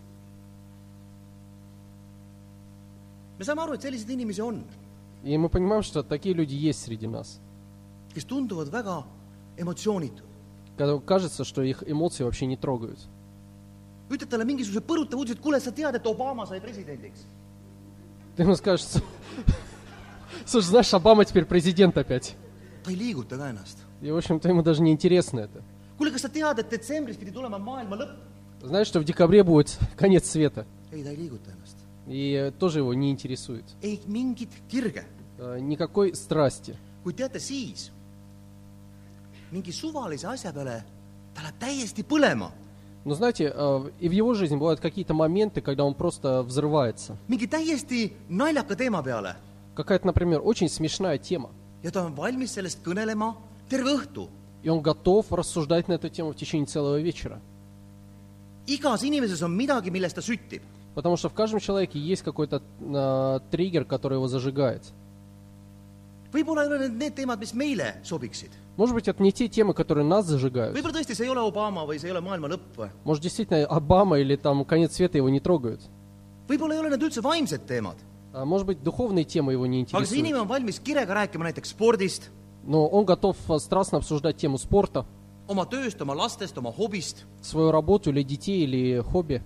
me 3.40 3.46
saame 3.46 3.62
aru, 3.62 3.74
et 3.74 3.82
selliseid 3.82 4.10
inimesi 4.10 4.42
on, 4.42 4.64
И 5.24 5.38
мы 5.38 5.50
понимаем, 5.50 5.84
что 5.84 6.04
такие 6.04 6.34
люди 6.36 6.54
есть 6.56 6.82
среди 6.82 7.08
нас. 7.08 7.40
kes 8.14 8.26
tunduvad 8.26 8.70
väga 8.70 9.04
emotsioonitud. 9.58 10.26
Кажется, 11.06 11.44
что 11.44 11.62
их 11.62 11.84
эмоции 11.88 12.24
вообще 12.24 12.46
не 12.46 12.58
трогают. 12.58 13.00
Ütled 14.10 14.30
talle 14.30 14.46
mingisuguse 14.46 14.82
põrutava 14.82 15.20
uudise, 15.22 15.36
et 15.38 15.42
kuule, 15.42 15.60
sa 15.62 15.72
tead, 15.72 15.96
et 15.96 16.06
Obama 16.08 16.46
sai 16.46 16.60
presidendiks. 16.62 17.26
Ты 18.36 18.44
ему 18.44 18.56
скажешь, 18.56 18.86
«С- 18.86 19.02
слушай, 20.46 20.68
знаешь, 20.68 20.94
Обама 20.94 21.26
теперь 21.26 21.46
президент 21.46 21.98
опять. 21.98 22.36
ta 22.84 22.92
ei 22.92 22.96
liiguta 22.96 23.38
ka 23.38 23.50
ennast. 23.50 23.78
И, 24.02 24.10
в 24.12 24.18
общем-то, 24.18 24.48
ему 24.50 24.62
даже 24.64 24.82
не 24.82 24.92
интересно 24.92 25.42
это. 25.42 25.62
kuule, 25.98 26.12
kas 26.12 26.22
sa 26.22 26.30
tead, 26.30 26.60
et 26.60 26.70
detsembris 26.70 27.18
pidi 27.18 27.32
tulema 27.32 27.58
maailma 27.60 27.96
lõpp? 27.96 28.16
Знаешь, 28.64 28.88
что 28.88 29.00
в 29.00 29.04
декабре 29.04 29.44
будет 29.44 29.78
конец 29.98 30.26
света. 30.30 30.66
ei, 30.92 31.04
ta 31.04 31.10
ei 31.10 31.16
liiguta 31.18 31.52
ennast. 31.52 31.78
И 32.08 32.32
э, 32.34 32.52
тоже 32.52 32.80
его 32.80 32.94
не 32.94 33.12
интересует. 33.12 33.66
ei 33.82 34.00
mingit 34.08 34.50
kirge. 34.70 35.04
Э, 35.38 35.60
Никакой 35.60 36.16
страсти. 36.16 36.76
kuid 37.04 37.16
teate, 37.18 37.40
siis 37.40 37.92
mingi 39.52 39.72
suvalise 39.72 40.28
asja 40.28 40.52
peale 40.54 40.84
ta 41.34 41.42
läheb 41.42 41.56
täiesti 41.60 42.04
põlema. 42.04 42.52
Но 43.06 43.16
знаете, 43.16 43.52
э, 43.56 43.90
и 44.00 44.10
в 44.10 44.12
его 44.12 44.34
жизни 44.34 44.56
бывают 44.56 44.80
какие-то 44.80 45.14
моменты, 45.14 45.62
когда 45.62 45.84
он 45.86 45.94
просто 45.94 46.44
взрывается. 46.44 47.18
Какая-то, 49.76 50.06
например, 50.06 50.42
очень 50.44 50.70
смешная 50.70 51.18
тема. 51.18 51.50
И 54.64 54.70
он 54.70 54.82
готов 54.82 55.32
рассуждать 55.32 55.88
на 55.88 55.94
эту 55.94 56.10
тему 56.10 56.32
в 56.32 56.36
течение 56.36 56.66
целого 56.68 57.00
вечера. 57.00 57.40
Потому 60.94 61.18
что 61.18 61.30
в 61.30 61.34
каждом 61.34 61.60
человеке 61.60 61.98
есть 61.98 62.24
какой-то 62.24 62.62
э, 62.82 63.40
триггер, 63.52 63.86
который 63.86 64.16
его 64.16 64.28
зажигает. 64.28 64.84
Võib-olla 66.34 66.64
ei 66.64 66.68
ole 66.70 66.80
need 66.80 66.98
need 66.98 67.16
teemad, 67.16 67.40
mis 67.40 67.54
meile 67.54 67.96
sobiksid. 68.04 68.52
Может 68.78 68.96
быть, 68.96 69.08
это 69.10 69.22
не 69.22 69.32
те 69.32 69.48
темы, 69.50 69.74
которые 69.74 70.06
нас 70.06 70.26
зажигают. 70.26 70.76
võib-olla 70.78 70.94
tõesti 71.00 71.16
see 71.16 71.26
ei 71.26 71.30
ole 71.30 71.42
Obama 71.42 71.84
või 71.86 72.00
see 72.00 72.08
ei 72.08 72.12
ole 72.12 72.22
maailma 72.22 72.48
lõpp 72.48 72.78
või 72.78 72.90
Может, 73.04 73.24
действительно, 73.24 73.66
Обама 73.68 74.20
или 74.20 74.36
там 74.38 74.64
конец 74.66 74.96
света 74.96 75.18
его 75.18 75.30
не 75.30 75.40
трогают. 75.40 75.82
võib-olla 76.48 76.74
ei 76.74 76.80
ole 76.80 76.90
need 76.90 77.02
üldse 77.04 77.22
vaimsed 77.22 77.66
teemad. 77.68 77.96
А 78.34 78.46
может 78.46 78.68
быть, 78.68 78.84
духовные 78.84 79.26
темы 79.26 79.54
его 79.54 79.66
не 79.66 79.82
aga 79.82 79.90
see 79.90 79.96
интересуют. 79.96 80.20
inimene 80.20 80.42
on 80.42 80.48
valmis 80.48 80.80
kirega 80.80 81.14
rääkima 81.14 81.44
näiteks 81.52 81.70
spordist, 81.74 82.30
Но 82.66 82.88
он 82.88 83.06
готов 83.06 83.36
э, 83.50 83.58
страстно 83.60 83.98
обсуждать 83.98 84.38
тему 84.38 84.58
спорта, 84.58 85.06
oma 85.48 85.66
tööst, 85.66 86.00
oma 86.02 86.14
lastest, 86.14 86.58
oma 86.58 86.70
hobist. 86.72 87.26
свою 87.42 87.72
работу 87.72 88.12
или 88.12 88.22
детей, 88.24 88.64
или 88.66 89.02
хобби. 89.02 89.42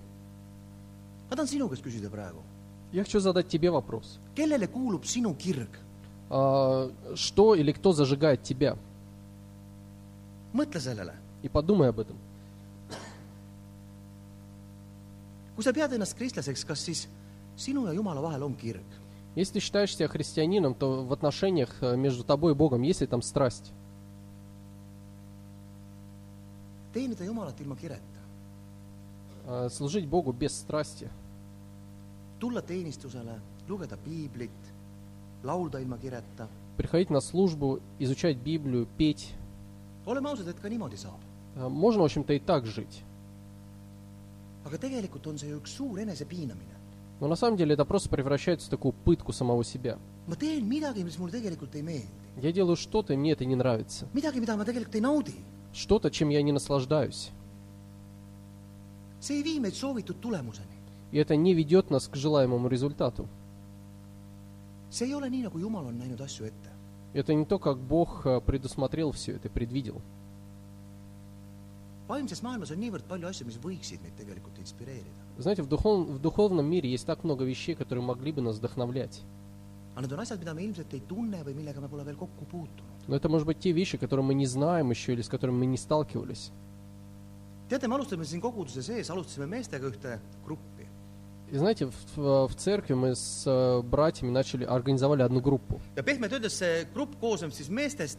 aga 1.29 1.29
ma 1.29 1.35
tahan 1.37 1.47
sinu 1.47 1.69
käest 1.69 1.81
küsida 1.83 2.09
praegu, 2.09 2.41
Я 2.91 3.03
хочу 3.03 3.19
задать 3.19 3.47
тебе 3.47 3.71
вопрос. 3.71 4.19
kellele 4.35 4.67
kuulub 4.67 5.05
sinu 5.05 5.33
kirg? 5.33 5.69
А, 6.35 6.91
что 7.13 7.53
или 7.53 7.71
кто 7.71 7.93
зажигает 7.93 8.41
тебя? 8.41 8.75
И 11.43 11.49
подумай 11.49 11.89
об 11.89 11.99
этом. 11.99 12.17
kui 15.53 15.61
sa 15.61 15.69
pead 15.69 15.93
ennast 15.93 16.17
kristlaseks, 16.17 16.65
kas 16.65 16.81
siis 16.81 17.03
sinu 17.55 17.85
ja 17.85 17.93
Jumala 17.93 18.21
vahel 18.21 18.41
on 18.41 18.55
kirg? 18.57 18.81
Если 19.35 19.53
ты 19.53 19.59
считаешь 19.59 19.95
себя 19.95 20.07
христианином, 20.07 20.73
то 20.73 21.05
в 21.05 21.13
отношениях 21.13 21.69
э, 21.81 21.95
между 21.95 22.23
тобой 22.23 22.53
и 22.53 22.55
Богом 22.55 22.81
есть 22.81 23.01
ли 23.01 23.07
там 23.07 23.21
страсть? 23.21 23.71
А, 29.45 29.69
Служить 29.69 30.07
Богу 30.07 30.31
без 30.31 30.57
страсти, 30.57 31.09
tulla 32.39 32.61
teenistusele, 32.61 33.39
lugeda 33.67 33.97
piiblit, 33.97 34.51
приходить 36.77 37.09
на 37.09 37.21
службу, 37.21 37.79
изучать 37.99 38.37
Библию, 38.37 38.87
петь. 38.97 39.33
А, 41.55 41.69
Можно, 41.69 42.01
в 42.01 42.05
общем-то, 42.05 42.33
и 42.33 42.39
так 42.39 42.65
жить. 42.65 43.03
Но 47.19 47.27
на 47.27 47.35
самом 47.35 47.57
деле 47.57 47.73
это 47.73 47.85
просто 47.85 48.09
превращается 48.09 48.67
в 48.67 48.69
такую 48.69 48.93
пытку 48.93 49.33
самого 49.33 49.63
себя. 49.63 49.97
Я 52.41 52.51
делаю 52.51 52.75
что-то, 52.75 53.13
и 53.13 53.17
мне 53.17 53.31
это 53.33 53.45
не 53.45 53.55
нравится. 53.55 54.07
Что-то, 55.73 56.09
чем 56.09 56.29
я 56.29 56.41
не 56.41 56.51
наслаждаюсь. 56.51 57.31
И 61.11 61.17
это 61.17 61.35
не 61.35 61.53
ведет 61.53 61.91
нас 61.91 62.07
к 62.07 62.15
желаемому 62.15 62.67
результату. 62.67 63.27
See 64.93 65.07
ei 65.09 65.13
ole 65.17 65.29
nii, 65.33 65.43
nagu 65.49 65.57
Jumal 65.59 65.87
on 65.89 65.97
näinud 65.97 66.21
asju 66.21 66.45
ette. 66.45 66.69
Это 67.13 67.33
не 67.33 67.45
то, 67.45 67.57
как 67.59 67.77
Бог 67.77 68.25
э, 68.25 68.41
предусмотрел 68.41 69.11
все 69.11 69.33
это, 69.33 69.49
предвидел. 69.49 70.01
vaimses 72.07 72.41
maailmas 72.45 72.69
on 72.73 72.79
niivõrd 72.83 73.05
palju 73.09 73.27
asju, 73.29 73.45
mis 73.47 73.57
võiksid 73.63 74.01
meid 74.03 74.15
tegelikult 74.19 74.57
inspireerida. 74.59 75.21
Знаете, 75.39 75.63
в, 75.63 75.67
духов- 75.67 76.05
в 76.07 76.19
духовном 76.19 76.65
мире 76.65 76.89
есть 76.91 77.05
так 77.07 77.23
много 77.23 77.43
вещей, 77.43 77.75
которые 77.75 78.03
могли 78.03 78.31
бы 78.31 78.41
нас 78.41 78.57
вдохновлять. 78.57 79.21
aga 79.95 80.07
need 80.07 80.13
on 80.13 80.19
asjad, 80.19 80.39
mida 80.39 80.53
me 80.53 80.63
ilmselt 80.63 80.93
ei 80.93 81.01
tunne 81.07 81.43
või 81.45 81.53
millega 81.53 81.79
me 81.81 81.87
pole 81.87 82.03
veel 82.03 82.15
kokku 82.15 82.45
puutunud. 82.45 83.07
Но 83.07 83.15
это, 83.15 83.29
может 83.29 83.45
быть, 83.47 83.59
те 83.59 83.71
вещи, 83.71 83.97
которые 83.97 84.25
мы 84.25 84.33
не 84.33 84.45
знаем 84.45 84.89
еще 84.89 85.13
или 85.13 85.21
с 85.21 85.29
которыми 85.29 85.57
мы 85.57 85.65
не 85.65 85.77
сталкивались. 85.77 86.51
teate, 87.69 87.87
me 87.87 87.95
alustame 87.95 88.25
siin 88.25 88.41
koguduse 88.41 88.81
sees, 88.83 89.09
alustasime 89.09 89.45
meestega 89.47 89.87
ühte 89.87 90.19
gruppi. 90.45 90.72
И 91.53 91.57
знаете, 91.57 91.85
в, 92.15 92.47
в 92.47 92.55
церкви 92.55 92.95
мы 92.95 93.15
с 93.15 93.43
э, 93.45 93.81
братьями 93.83 94.31
начали, 94.31 94.63
организовали 94.65 95.21
одну 95.21 95.39
группу. 95.39 95.79
ja 95.95 96.01
pehmelt 96.01 96.33
öeldes 96.33 96.57
see 96.57 96.87
grupp 96.95 97.13
koosneb 97.21 97.51
siis 97.53 97.69
meestest, 97.69 98.17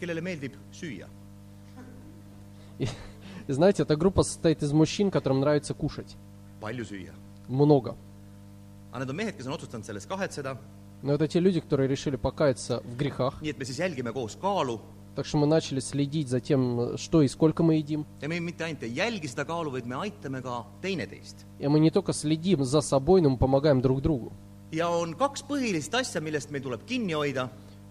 kellele 0.00 0.22
meeldib 0.22 0.54
süüa. 0.72 1.08
И, 2.78 2.88
и 3.48 3.52
знаете, 3.52 3.82
эта 3.82 3.96
группа 3.96 4.22
состоит 4.22 4.62
из 4.62 4.72
мужчин, 4.72 5.10
которым 5.10 5.40
нравится 5.40 5.74
кушать. 5.74 6.16
palju 6.62 6.84
süüa. 6.84 7.12
Много. 7.48 7.96
aga 8.92 9.04
need 9.04 9.10
on 9.10 9.16
mehed, 9.16 9.36
kes 9.36 9.46
on 9.46 9.52
otsustanud 9.52 9.84
selles 9.84 10.06
kahetseda, 10.06 10.56
Но 11.02 11.12
это 11.12 11.28
те 11.28 11.40
люди, 11.40 11.60
которые 11.60 11.86
решили 11.86 12.16
покаяться 12.16 12.80
в 12.80 12.96
грехах. 12.96 13.42
nii 13.42 13.50
et 13.50 13.58
me 13.58 13.64
siis 13.66 13.78
jälgime 13.78 14.10
koos 14.12 14.36
kaalu 14.36 14.80
Так 15.18 15.26
что 15.26 15.38
мы 15.38 15.48
начали 15.48 15.80
следить 15.80 16.28
за 16.28 16.38
тем, 16.38 16.96
что 16.96 17.22
и 17.22 17.26
сколько 17.26 17.64
мы 17.64 17.74
едим. 17.74 18.06
И 21.58 21.66
мы 21.66 21.80
не 21.80 21.90
только 21.90 22.12
следим 22.12 22.64
за 22.64 22.80
собой, 22.80 23.20
но 23.20 23.30
мы 23.30 23.36
помогаем 23.36 23.80
друг 23.80 24.00
другу. 24.00 24.32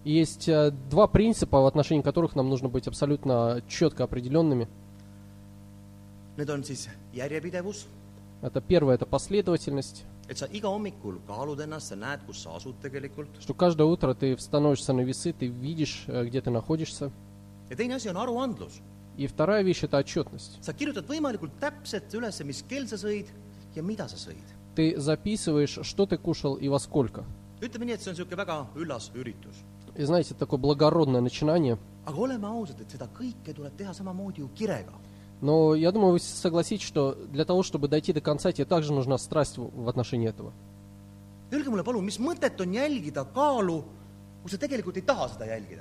есть 0.04 0.48
э, 0.48 0.70
два 0.90 1.06
принципа, 1.06 1.60
в 1.60 1.66
отношении 1.66 2.00
которых 2.00 2.34
нам 2.34 2.48
нужно 2.48 2.70
быть 2.70 2.88
абсолютно 2.88 3.62
четко 3.68 4.04
определенными. 4.04 4.66
Need 6.38 6.48
on 6.48 6.62
siis 6.64 6.88
järjepidevus, 7.12 7.86
Это 8.40 8.60
первое, 8.60 8.94
это 8.94 9.04
последовательность, 9.06 10.04
et 10.28 10.36
sa 10.36 10.46
iga 10.46 10.68
hommikul 10.68 11.20
kaalud 11.26 11.58
ennast, 11.60 11.88
sa 11.88 11.96
näed, 11.96 12.20
kus 12.26 12.42
sa 12.42 12.54
asud 12.56 12.76
tegelikult. 12.80 13.28
что 13.40 13.54
каждое 13.54 13.86
утро 13.86 14.14
ты 14.14 14.36
становишься 14.38 14.92
на 14.92 15.00
весы, 15.00 15.32
ты 15.32 15.46
видишь, 15.46 16.04
э, 16.06 16.24
где 16.26 16.40
ты 16.40 16.50
находишься. 16.50 17.10
ja 17.70 17.76
teine 17.76 17.94
asi 17.94 18.08
on 18.08 18.16
aruandlus. 18.16 18.80
И 19.16 19.26
вторая 19.26 19.62
вещь– 19.62 19.82
это 19.84 19.98
отчетность. 19.98 20.62
sa 20.62 20.72
kirjutad 20.72 21.06
võimalikult 21.06 21.50
täpselt 21.58 22.12
üles, 22.14 22.38
mis 22.44 22.62
kell 22.68 22.86
sa 22.86 22.96
sõid 22.96 23.26
ja 23.74 23.82
mida 23.82 24.06
sa 24.06 24.16
sõid. 24.16 24.44
Ты 24.76 25.00
записываешь, 25.00 25.80
что 25.82 26.06
ты 26.06 26.18
кушал 26.18 26.54
и 26.54 26.68
во 26.68 26.78
сколько. 26.78 27.24
ütleme 27.60 27.86
nii, 27.86 27.94
et 27.94 28.02
see 28.02 28.10
on 28.10 28.14
niisugune 28.14 28.36
väga 28.36 28.68
üllas 28.76 29.10
üritus. 29.14 29.56
И 29.96 30.04
знаете, 30.04 30.34
такое 30.34 30.60
благородное 30.60 31.20
начинание. 31.20 31.78
aga 32.06 32.16
oleme 32.16 32.46
ausad, 32.46 32.80
et 32.80 32.90
seda 32.90 33.08
kõike 33.08 33.52
tuleb 33.54 33.74
teha 33.76 33.92
samamoodi 33.92 34.40
ju 34.40 34.48
kirega. 34.54 34.92
Но 35.40 35.74
я 35.74 35.92
думаю, 35.92 36.12
вы 36.12 36.18
согласитесь, 36.20 36.86
что 36.86 37.14
для 37.30 37.44
того, 37.44 37.62
чтобы 37.62 37.86
дойти 37.88 38.12
до 38.12 38.20
конца, 38.20 38.50
тебе 38.52 38.64
также 38.64 38.92
нужна 38.92 39.18
страсть 39.18 39.56
в 39.56 39.88
отношении 39.88 40.28
этого. 40.28 40.52
Öelge 41.50 41.70
mulle 41.70 41.82
palun, 41.82 42.04
mis 42.04 42.18
mõtet 42.20 42.60
on 42.60 42.74
jälgida 42.76 43.22
kaalu, 43.24 43.78
kui 44.42 44.50
sa 44.52 44.58
tegelikult 44.60 44.98
ei 45.00 45.02
taha 45.02 45.28
seda 45.32 45.46
jälgida? 45.48 45.80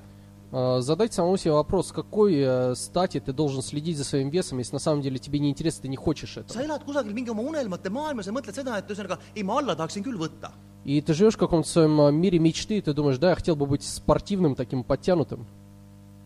А, 0.51 0.79
Задать 0.79 1.11
самому 1.11 1.35
себе 1.35 1.51
вопрос, 1.51 1.91
какой 1.91 2.35
э, 2.39 2.75
стати 2.75 3.19
ты 3.19 3.33
должен 3.33 3.61
следить 3.61 3.97
за 3.97 4.05
своим 4.05 4.29
весом, 4.29 4.59
если 4.59 4.71
на 4.73 4.79
самом 4.79 5.01
деле 5.01 5.17
тебе 5.19 5.39
не 5.39 5.49
интересно, 5.49 5.81
ты 5.81 5.87
не 5.89 5.97
хочешь 5.97 6.37
этого. 6.37 6.53
sa 6.53 6.63
elad 6.63 6.85
kusagil 6.85 7.13
mingi 7.13 7.31
oma 7.31 7.41
unelmate 7.43 7.89
maailmas 7.89 8.27
ja 8.27 8.31
mõtled 8.31 8.55
seda, 8.55 8.77
et 8.77 8.87
ühesõnaga, 8.87 9.19
ei 9.35 9.43
ma 9.43 9.57
alla 9.59 9.75
tahaksin 9.75 10.03
küll 10.03 10.15
võtta. 10.17 10.51
И 10.85 11.01
ты 11.01 11.13
живешь 11.13 11.33
в 11.35 11.37
каком-то 11.37 11.67
своем 11.67 11.99
а, 11.99 12.11
мире 12.11 12.39
мечты, 12.39 12.77
и 12.77 12.81
ты 12.81 12.93
думаешь, 12.93 13.17
да, 13.17 13.31
я 13.31 13.35
хотел 13.35 13.57
бы 13.57 13.65
быть 13.65 13.83
спортивным, 13.83 14.55
таким 14.55 14.85
подтянутым. 14.85 15.45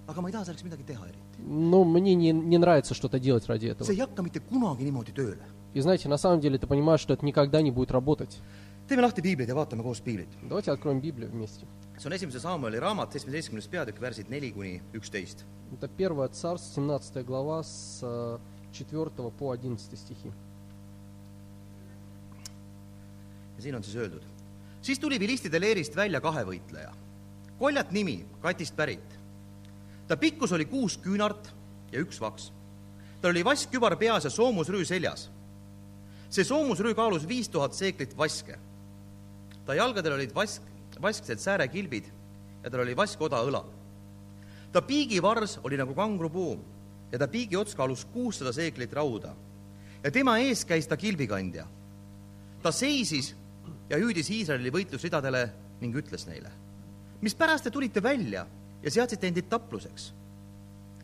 aga 0.08 0.22
ma 0.22 0.28
ei 0.30 0.34
taha 0.34 0.46
selleks 0.46 0.64
midagi 0.64 0.84
teha 0.84 1.02
eriti. 1.08 1.31
Но 1.41 1.85
мне 1.85 2.15
не, 2.15 2.33
не 2.33 2.59
нравится 2.59 2.95
что-то 2.95 3.19
делать 3.19 3.47
ради 3.47 3.67
этого. 3.67 3.87
see 3.87 3.95
ei 3.95 4.01
hakka 4.01 4.23
mitte 4.23 4.41
kunagi 4.41 4.85
niimoodi 4.85 5.13
tööle . 5.13 5.43
И 5.75 5.81
знаете, 5.81 6.09
на 6.09 6.17
самом 6.17 6.41
деле 6.41 6.59
ты 6.59 6.67
понимаешь, 6.67 7.01
что 7.01 7.13
это 7.13 7.25
никогда 7.25 7.61
не 7.63 7.71
будет 7.71 7.91
работать. 7.91 8.39
teeme 8.89 9.03
lahti 9.03 9.21
piiblid 9.23 9.49
ja 9.49 9.55
vaatame 9.55 9.83
koos 9.83 10.01
piiblit . 10.01 10.29
Давайте 10.43 10.73
откроем 10.73 11.01
Библию 11.01 11.31
вместе. 11.31 11.67
see 11.99 12.09
on 12.09 12.13
esimese 12.13 12.41
Samueli 12.41 12.81
raamat , 12.81 13.13
seitsmeteistkümnes 13.13 13.69
peatükk , 13.69 14.01
värsid 14.01 14.31
neli 14.31 14.53
kuni 14.53 14.81
üksteist . 14.95 15.45
Это 15.73 15.89
1 15.99 16.29
Царств, 16.33 16.75
17 16.75 17.25
глава, 17.25 17.63
с 17.63 18.01
э, 18.03 18.39
4 18.73 19.11
по 19.39 19.53
11 19.55 19.99
стихи. 19.99 20.33
ja 23.57 23.63
siin 23.63 23.75
on 23.75 23.83
siis 23.83 23.97
öeldud . 23.97 24.23
siis 24.83 24.99
tuli 24.99 25.21
vilistide 25.21 25.61
leerist 25.61 25.97
välja 25.97 26.21
kahevõitleja , 26.21 26.93
koljat 27.59 27.93
nimi , 27.93 28.25
Katist 28.43 28.77
pärit . 28.77 29.19
ta 30.12 30.18
pikkus 30.20 30.52
oli 30.52 30.66
kuus 30.68 30.98
küünart 31.00 31.54
ja 31.92 32.02
üks 32.04 32.18
vaks. 32.20 32.50
tal 33.22 33.32
oli 33.32 33.46
vaskkübar 33.48 33.96
peas 33.96 34.26
ja 34.28 34.30
soomusrüü 34.30 34.84
seljas. 34.86 35.30
see 36.30 36.44
soomusrüü 36.44 36.96
kaalus 36.96 37.28
viis 37.28 37.48
tuhat 37.50 37.74
seeklit 37.74 38.18
vaske. 38.18 38.60
ta 39.66 39.74
jalgadel 39.74 40.14
olid 40.14 40.36
vask, 40.36 40.62
vasksed 41.02 41.40
säärekilbid 41.40 42.12
ja 42.64 42.70
tal 42.70 42.84
oli 42.84 42.98
vaskoda 42.98 43.40
õlal. 43.40 43.72
ta 44.72 44.82
piigivars 44.82 45.60
oli 45.64 45.80
nagu 45.80 45.96
kangrupuum 45.96 46.60
ja 47.12 47.20
ta 47.20 47.28
piigi 47.28 47.56
ots 47.56 47.76
kaalus 47.76 48.04
kuussada 48.06 48.52
seeklit 48.52 48.94
rauda 48.94 49.32
ja 50.04 50.12
tema 50.12 50.40
ees 50.44 50.66
käis 50.66 50.88
ta 50.88 50.98
kilbikandja 50.98 51.68
ta 52.62 52.72
seisis 52.72 53.36
ja 53.90 53.98
hüüdis 53.98 54.28
Iisraeli 54.30 54.76
võitlusridadele 54.76 55.50
ning 55.80 55.96
ütles 55.96 56.28
neile, 56.28 56.52
mispärast 57.22 57.64
te 57.64 57.72
tulite 57.72 58.04
välja 58.04 58.44
ja 58.84 58.92
seadsite 58.92 59.28
endid 59.28 59.50
tapluseks? 59.50 60.14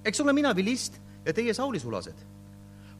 eks 0.05 0.22
ole 0.22 0.34
mina 0.34 0.55
vilist 0.55 1.00
ja 1.25 1.34
teie 1.34 1.53
saulisulased. 1.53 2.15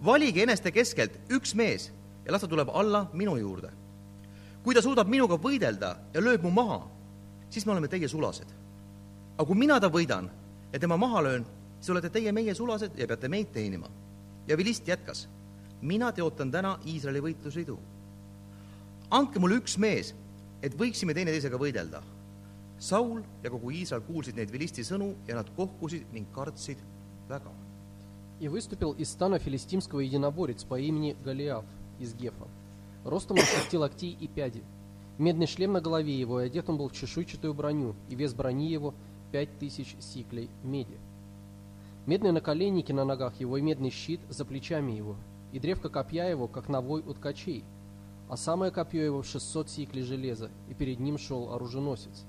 valige 0.06 0.44
eneste 0.44 0.72
keskelt 0.72 1.20
üks 1.30 1.56
mees 1.56 1.92
ja 2.26 2.32
las 2.32 2.42
ta 2.42 2.48
tuleb 2.48 2.70
alla 2.74 3.10
minu 3.14 3.38
juurde. 3.38 3.72
kui 4.64 4.76
ta 4.76 4.82
suudab 4.82 5.08
minuga 5.08 5.36
võidelda 5.36 5.96
ja 6.14 6.22
lööb 6.22 6.44
mu 6.44 6.52
maha, 6.52 6.88
siis 7.50 7.66
me 7.66 7.72
oleme 7.72 7.88
teie 7.88 8.08
sulased. 8.08 8.48
aga 9.38 9.48
kui 9.48 9.58
mina 9.58 9.80
ta 9.80 9.90
võidan 9.90 10.30
ja 10.74 10.80
tema 10.80 10.98
maha 10.98 11.22
löön, 11.24 11.46
siis 11.80 11.90
olete 11.90 12.10
teie 12.10 12.32
meie 12.32 12.54
sulased 12.54 12.98
ja 12.98 13.08
peate 13.08 13.28
meid 13.28 13.52
teenima. 13.52 13.90
ja 14.48 14.58
vilist 14.58 14.88
jätkas, 14.88 15.28
mina 15.82 16.12
teotan 16.12 16.52
täna 16.52 16.80
Iisraeli 16.86 17.22
võitlusridu 17.22 17.78
andke 19.12 19.40
mulle 19.40 19.60
üks 19.62 19.78
mees, 19.80 20.14
et 20.64 20.76
võiksime 20.78 21.16
teineteisega 21.16 21.60
võidelda. 21.60 22.02
Saul 22.80 23.24
ja 23.44 23.50
kogu 23.50 23.72
Iisrael 23.72 24.04
kuulsid 24.06 24.36
neid 24.38 24.52
vilisti 24.54 24.84
sõnu 24.86 25.14
ja 25.28 25.36
nad 25.36 25.50
kohkusid 25.58 26.14
ning 26.14 26.28
kartsid 26.34 26.78
väga. 27.30 27.52
И 28.40 28.48
выступил 28.48 28.92
из 28.92 29.10
стана 29.10 29.40
филистимского 29.40 30.02
единоборец 30.02 30.64
по 30.64 30.80
имени 30.80 31.16
Голиаф 31.26 31.66
из 32.00 32.14
Гефа. 32.14 32.48
Ростом 33.04 33.38
он 33.40 33.44
шести 33.44 33.78
локтей 33.78 34.16
и 34.20 34.28
пяди. 34.28 34.64
Медный 35.18 35.48
шлем 35.48 35.74
на 35.74 35.82
голове 35.82 36.16
его, 36.20 36.40
и 36.40 36.46
одет 36.46 36.70
он 36.70 36.78
был 36.78 36.90
в 36.90 36.94
чешуйчатую 36.94 37.56
броню, 37.56 37.96
и 38.10 38.16
вес 38.16 38.36
брони 38.36 38.68
его 38.70 38.94
пять 39.32 39.58
тысяч 39.58 39.96
сиклей 40.00 40.50
меди. 40.64 41.00
Медные 42.06 42.32
наколенники 42.32 42.92
на 42.92 43.06
ногах 43.06 43.40
его 43.40 43.58
и 43.58 43.62
медный 43.62 43.90
щит 43.90 44.20
за 44.30 44.46
плечами 44.46 44.92
его, 44.92 45.16
и 45.52 45.60
древко 45.60 45.90
копья 45.90 46.26
его, 46.26 46.48
как 46.48 46.70
навой 46.70 47.02
у 47.02 47.14
ткачей. 47.14 47.64
а 48.30 48.36
самое 48.36 48.72
копье 48.72 49.04
его 49.04 49.24
600 49.24 49.70
сиклей 49.70 50.04
железа, 50.04 50.52
и 50.70 50.74
перед 50.74 51.00
ним 51.00 51.18
шел 51.18 51.54
оруженосец. 51.54 52.26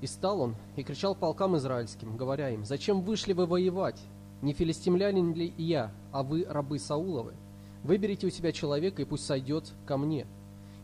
И 0.00 0.06
стал 0.06 0.40
он 0.40 0.56
и 0.76 0.82
кричал 0.82 1.14
полкам 1.14 1.56
израильским, 1.56 2.16
говоря 2.16 2.50
им, 2.50 2.64
«Зачем 2.64 3.02
вышли 3.02 3.32
вы 3.32 3.46
воевать? 3.46 4.00
Не 4.40 4.54
филистимлянин 4.54 5.34
ли 5.34 5.52
я, 5.58 5.92
а 6.12 6.22
вы 6.22 6.46
рабы 6.48 6.78
Сауловы? 6.78 7.34
Выберите 7.82 8.26
у 8.26 8.30
себя 8.30 8.52
человека, 8.52 9.02
и 9.02 9.04
пусть 9.04 9.26
сойдет 9.26 9.72
ко 9.86 9.98
мне. 9.98 10.26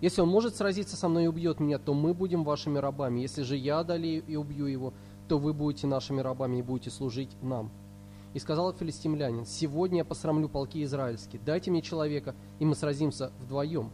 Если 0.02 0.20
он 0.20 0.28
может 0.28 0.54
сразиться 0.54 0.96
со 0.96 1.08
мной 1.08 1.24
и 1.24 1.28
убьет 1.28 1.58
меня, 1.58 1.78
то 1.78 1.94
мы 1.94 2.12
будем 2.12 2.44
вашими 2.44 2.78
рабами. 2.78 3.20
Если 3.20 3.42
же 3.42 3.56
я 3.56 3.78
одолею 3.78 4.22
и 4.26 4.36
убью 4.36 4.66
его, 4.66 4.92
то 5.28 5.38
вы 5.38 5.54
будете 5.54 5.86
нашими 5.86 6.20
рабами 6.20 6.58
и 6.58 6.62
будете 6.62 6.90
служить 6.90 7.30
нам». 7.42 7.70
И 8.34 8.38
сказал 8.38 8.74
филистимлянин, 8.74 9.46
«Сегодня 9.46 9.98
я 9.98 10.04
посрамлю 10.04 10.50
полки 10.50 10.84
израильские, 10.84 11.40
дайте 11.40 11.70
мне 11.70 11.80
человека, 11.80 12.34
и 12.58 12.66
мы 12.66 12.74
сразимся 12.74 13.32
вдвоем». 13.40 13.90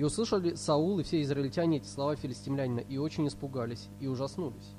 И 0.00 0.02
услышали 0.02 0.54
Саул 0.54 0.98
и 0.98 1.02
все 1.02 1.20
израильтяне 1.20 1.76
эти 1.76 1.86
слова 1.86 2.16
филистимлянина, 2.16 2.80
и 2.80 2.96
очень 2.96 3.28
испугались, 3.28 3.88
и 4.00 4.06
ужаснулись. 4.06 4.72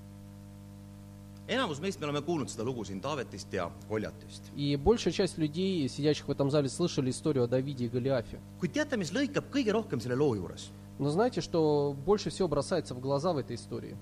enamus 1.48 1.80
meist 1.80 2.00
me 2.00 2.06
oleme 2.06 2.22
kuulnud 2.22 2.50
seda 2.50 2.64
lugu 2.64 2.84
siin 2.86 3.02
Taavetist 3.02 3.54
ja 3.54 3.72
Koljatist. 3.88 4.42
И 4.56 4.76
большая 4.78 5.14
часть 5.14 5.38
людей, 5.38 5.88
сидящих 5.88 6.28
в 6.28 6.32
этом 6.32 6.50
зале, 6.50 6.70
слышали 6.70 7.12
историю 7.12 7.44
о 7.44 7.48
Давиде 7.48 7.86
и 7.86 7.90
Голиафе. 7.90 8.40
kuid 8.60 8.74
teate, 8.74 8.98
mis 8.98 9.12
lõikab 9.12 9.52
kõige 9.52 9.72
rohkem 9.72 10.00
selle 10.00 10.16
loo 10.16 10.36
juures? 10.36 10.72
Но 10.98 11.12
знаете, 11.12 11.42
что 11.42 11.96
больше 12.04 12.32
всего 12.32 12.48
бросается 12.48 12.96
в 12.96 13.00
глаза 13.00 13.32
в 13.32 13.38
этой 13.38 13.58
истории? 13.58 13.96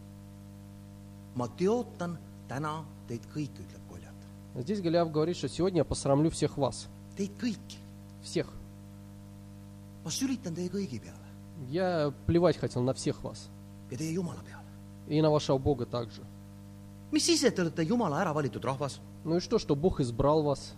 ma 1.36 1.48
teotan 1.48 2.18
täna 2.48 2.86
teid 3.08 3.28
kõiki, 3.34 3.60
ütleb. 3.60 3.80
Здесь 4.56 4.82
Голиаф 4.82 5.12
говорит, 5.12 5.38
что 5.38 5.48
сегодня 5.48 5.80
я 5.80 5.86
посрамлю 5.86 6.30
всех 6.30 6.58
вас. 6.58 6.88
Teid 7.16 7.32
kõiki. 7.40 7.78
Всех. 8.22 8.48
Ma 10.10 10.14
sülitan 10.14 10.56
teie 10.58 10.70
kõigi 10.74 10.98
peale 10.98 11.28
Я 11.70 12.12
плевать 12.26 12.58
хотел 12.58 12.82
на 12.82 12.94
всех 12.94 13.24
вас. 13.24 13.50
ja 13.92 13.98
teie 13.98 14.14
Jumala 14.14 14.42
peale. 14.42 14.66
И 15.08 15.22
на 15.22 15.30
вашего 15.30 15.60
Бога 15.60 15.86
также. 15.86 16.24
mis 17.12 17.24
siis, 17.24 17.44
et 17.44 17.56
te 17.56 17.62
olete 17.62 17.84
Jumala 17.84 18.22
ära 18.22 18.34
valitud 18.34 18.64
rahvas? 18.64 19.00
Ну 19.24 19.38
и 19.38 19.40
что, 19.40 19.60
что 19.60 19.76
Бог 19.76 20.00
избрал 20.00 20.42
вас? 20.42 20.74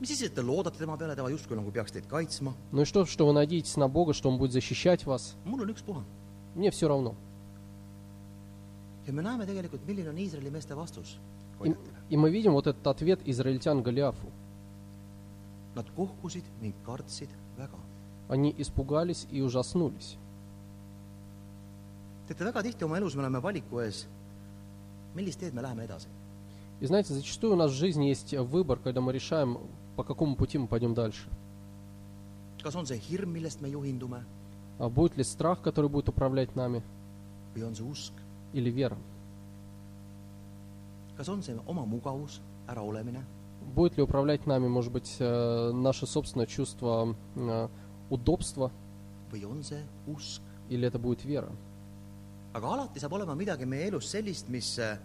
mis 0.00 0.08
siis, 0.08 0.22
et 0.22 0.34
te 0.34 0.42
loodate 0.42 0.78
tema 0.78 0.96
peale, 0.96 1.16
tema 1.16 1.28
justkui 1.30 1.56
nagu 1.56 1.72
peaks 1.72 1.90
teid 1.90 2.06
kaitsma? 2.06 2.54
Ну 2.70 2.82
и 2.82 2.84
что, 2.84 3.04
что 3.04 3.26
вы 3.26 3.32
надеетесь 3.32 3.76
на 3.76 3.88
Бога, 3.88 4.12
что 4.12 4.28
Он 4.28 4.38
будет 4.38 4.52
защищать 4.52 5.04
вас? 5.06 5.34
mul 5.44 5.62
on 5.62 5.70
ükspuha. 5.74 6.04
Мне 6.54 6.70
все 6.70 6.86
равно. 6.86 7.16
ja 9.06 9.12
me 9.12 9.22
näeme 9.22 9.46
tegelikult, 9.46 9.84
milline 9.86 10.10
on 10.10 10.18
Iisraeli 10.18 10.50
meeste 10.50 10.76
vastus 10.76 11.18
И, 11.64 11.74
и 12.10 12.16
мы 12.16 12.30
видим 12.30 12.52
вот 12.52 12.66
этот 12.66 12.86
ответ 12.86 13.18
израильтян 13.24 13.82
Голиафу. 13.82 14.28
Nad 15.74 15.86
kohkusid 15.96 16.44
ning 16.60 16.74
kartsid 16.84 17.28
väga. 17.28 17.45
Они 18.28 18.54
испугались 18.58 19.26
и 19.30 19.40
ужаснулись. 19.40 20.18
teate, 22.28 22.44
väga 22.44 22.62
tihti 22.62 22.84
oma 22.84 22.98
elus 22.98 23.14
me 23.14 23.22
oleme 23.22 23.40
valiku 23.40 23.80
ees, 23.80 24.06
millist 25.14 25.40
teed 25.40 25.54
me 25.54 25.62
läheme 25.62 25.84
edasi. 25.84 26.08
И 26.80 26.86
знаете, 26.86 27.14
зачастую 27.14 27.54
у 27.54 27.56
нас 27.56 27.70
в 27.70 27.74
жизни 27.74 28.06
есть 28.06 28.34
выбор, 28.34 28.78
когда 28.78 29.00
мы 29.00 29.12
решаем, 29.12 29.58
по 29.96 30.04
какому 30.04 30.36
пути 30.36 30.58
мы 30.58 30.66
пойдем 30.66 30.94
дальше. 30.94 31.28
kas 32.62 32.74
on 32.74 32.84
see 32.84 32.98
hirm, 32.98 33.32
millest 33.32 33.60
me 33.60 33.70
juhindume 33.70 34.24
А 34.78 34.88
будет 34.90 35.16
ли 35.16 35.24
страх, 35.24 35.62
который 35.62 35.88
будет 35.88 36.08
управлять 36.08 36.54
нами, 36.56 36.82
või 37.54 37.62
on 37.62 37.72
see 37.72 37.88
usk, 37.88 38.12
или 38.52 38.70
вера? 38.70 38.98
kas 41.16 41.28
on 41.28 41.42
see 41.42 41.58
oma 41.66 41.86
mugavus, 41.86 42.40
äraolemine 42.68 43.24
Будет 43.74 43.96
ли 43.96 44.02
управлять 44.02 44.46
нами, 44.46 44.68
может 44.68 44.92
быть, 44.92 45.16
э, 45.18 45.72
наше 45.72 46.06
собственное 46.06 46.46
чувство 46.46 47.16
э, 47.34 47.68
usk. 50.06 50.40
или 50.68 50.86
это 50.86 50.98
будет 50.98 51.24
вера? 51.24 51.50
aga 52.54 52.66
alati 52.66 53.00
saab 53.00 53.12
olema 53.12 53.34
midagi 53.34 53.66
meie 53.66 53.88
elus 53.88 54.08
sellist, 54.10 54.48
mis 54.48 54.78
äh, 54.78 54.96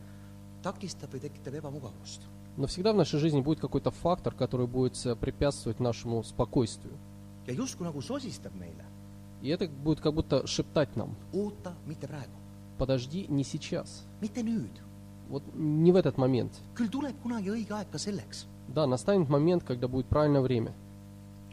takistab 0.63 1.12
või 1.12 1.19
tekitab 1.19 1.54
ebamugavust. 1.60 2.21
Но 2.58 2.67
всегда 2.67 2.91
в 2.93 2.97
нашей 2.97 3.19
жизни 3.19 3.41
будет 3.41 3.60
какой-то 3.62 3.91
фактор, 3.91 4.34
который 4.34 4.67
будет 4.67 5.06
э, 5.06 5.15
препятствовать 5.15 5.80
нашему 5.80 6.23
спокойствию. 6.23 6.93
ja 7.47 7.54
justkui 7.54 7.84
nagu 7.84 8.02
sosistab 8.02 8.54
meile, 8.56 8.86
И 9.41 9.49
это 9.49 9.67
будет 9.67 9.99
как 9.99 10.13
будто 10.13 10.45
шептать 10.47 10.95
нам, 10.95 11.15
oota, 11.34 11.73
mitte 11.88 12.08
praegu, 12.08 12.38
подожди, 12.78 13.26
не 13.28 13.43
сейчас, 13.43 14.06
mitte 14.21 14.43
nüüd, 14.43 14.71
вот 15.30 15.43
не 15.54 15.91
в 15.91 15.95
этот 15.95 16.17
момент. 16.17 16.54
küll 16.76 16.89
tuleb 16.89 17.15
kunagi 17.23 17.49
õige 17.49 17.73
aeg 17.73 17.89
ka 17.91 17.97
selleks. 17.97 18.45
Да, 18.67 18.88
настанет 18.88 19.28
момент, 19.28 19.63
когда 19.63 19.88
будет 19.88 20.06
правильное 20.08 20.41
время. 20.41 20.73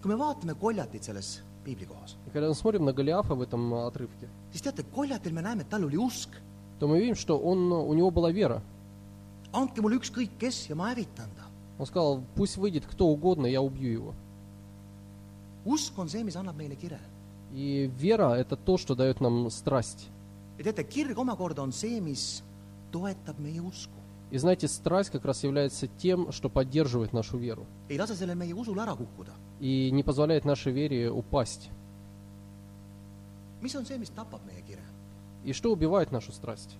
Kui 0.03 0.09
me 0.13 0.19
vaatame 0.19 0.55
koljatit 0.55 1.03
selles 1.03 1.43
piiblikohas, 1.65 2.17
э, 2.35 2.43
siis 4.53 4.63
teate, 4.63 4.83
koljatil 4.93 5.33
me 5.33 5.43
näeme, 5.43 5.63
et 5.63 5.69
tal 5.69 5.85
oli 5.85 5.97
usk. 5.97 6.31
andke 9.53 9.81
mulle 9.81 9.97
ükskõik 9.97 10.31
kes 10.39 10.69
ja 10.69 10.75
ma 10.77 10.91
hävitan 10.93 11.29
ta. 11.37 11.45
Он 11.79 11.87
сказал, 11.87 12.23
пусть 12.35 12.57
выйдет 12.57 12.85
кто 12.87 13.07
угодно, 13.07 13.47
я 13.47 13.63
убью 13.63 13.93
его. 13.93 14.15
usk 15.65 15.99
on 15.99 16.09
see, 16.09 16.25
mis 16.25 16.37
annab 16.37 16.57
meile 16.57 16.77
kire. 16.77 17.01
И 17.53 17.91
вера– 17.97 18.35
это 18.39 18.57
то, 18.57 18.77
что 18.77 18.95
дает 18.95 19.21
нам 19.21 19.51
страсть. 19.51 20.09
ja 20.59 20.65
teate, 20.65 20.85
kirg 20.85 21.19
omakorda 21.19 21.63
on 21.63 21.73
see, 21.73 22.01
mis 22.01 22.43
toetab 22.93 23.39
meie 23.39 23.61
usku. 23.61 23.98
И 24.31 24.39
знаете, 24.39 24.69
страсть 24.69 25.11
как 25.11 25.25
раз 25.25 25.43
является 25.43 25.87
тем, 25.87 26.33
что 26.33 26.51
поддерживает 26.51 27.13
нашу 27.13 27.39
веру. 27.39 27.67
И 29.61 29.91
не 29.91 30.03
позволяет 30.03 30.45
нашей 30.45 30.73
вере 30.73 31.11
упасть. 31.11 31.71
И 35.45 35.53
что 35.53 35.73
убивает 35.73 36.13
нашу 36.13 36.33
страсть? 36.33 36.77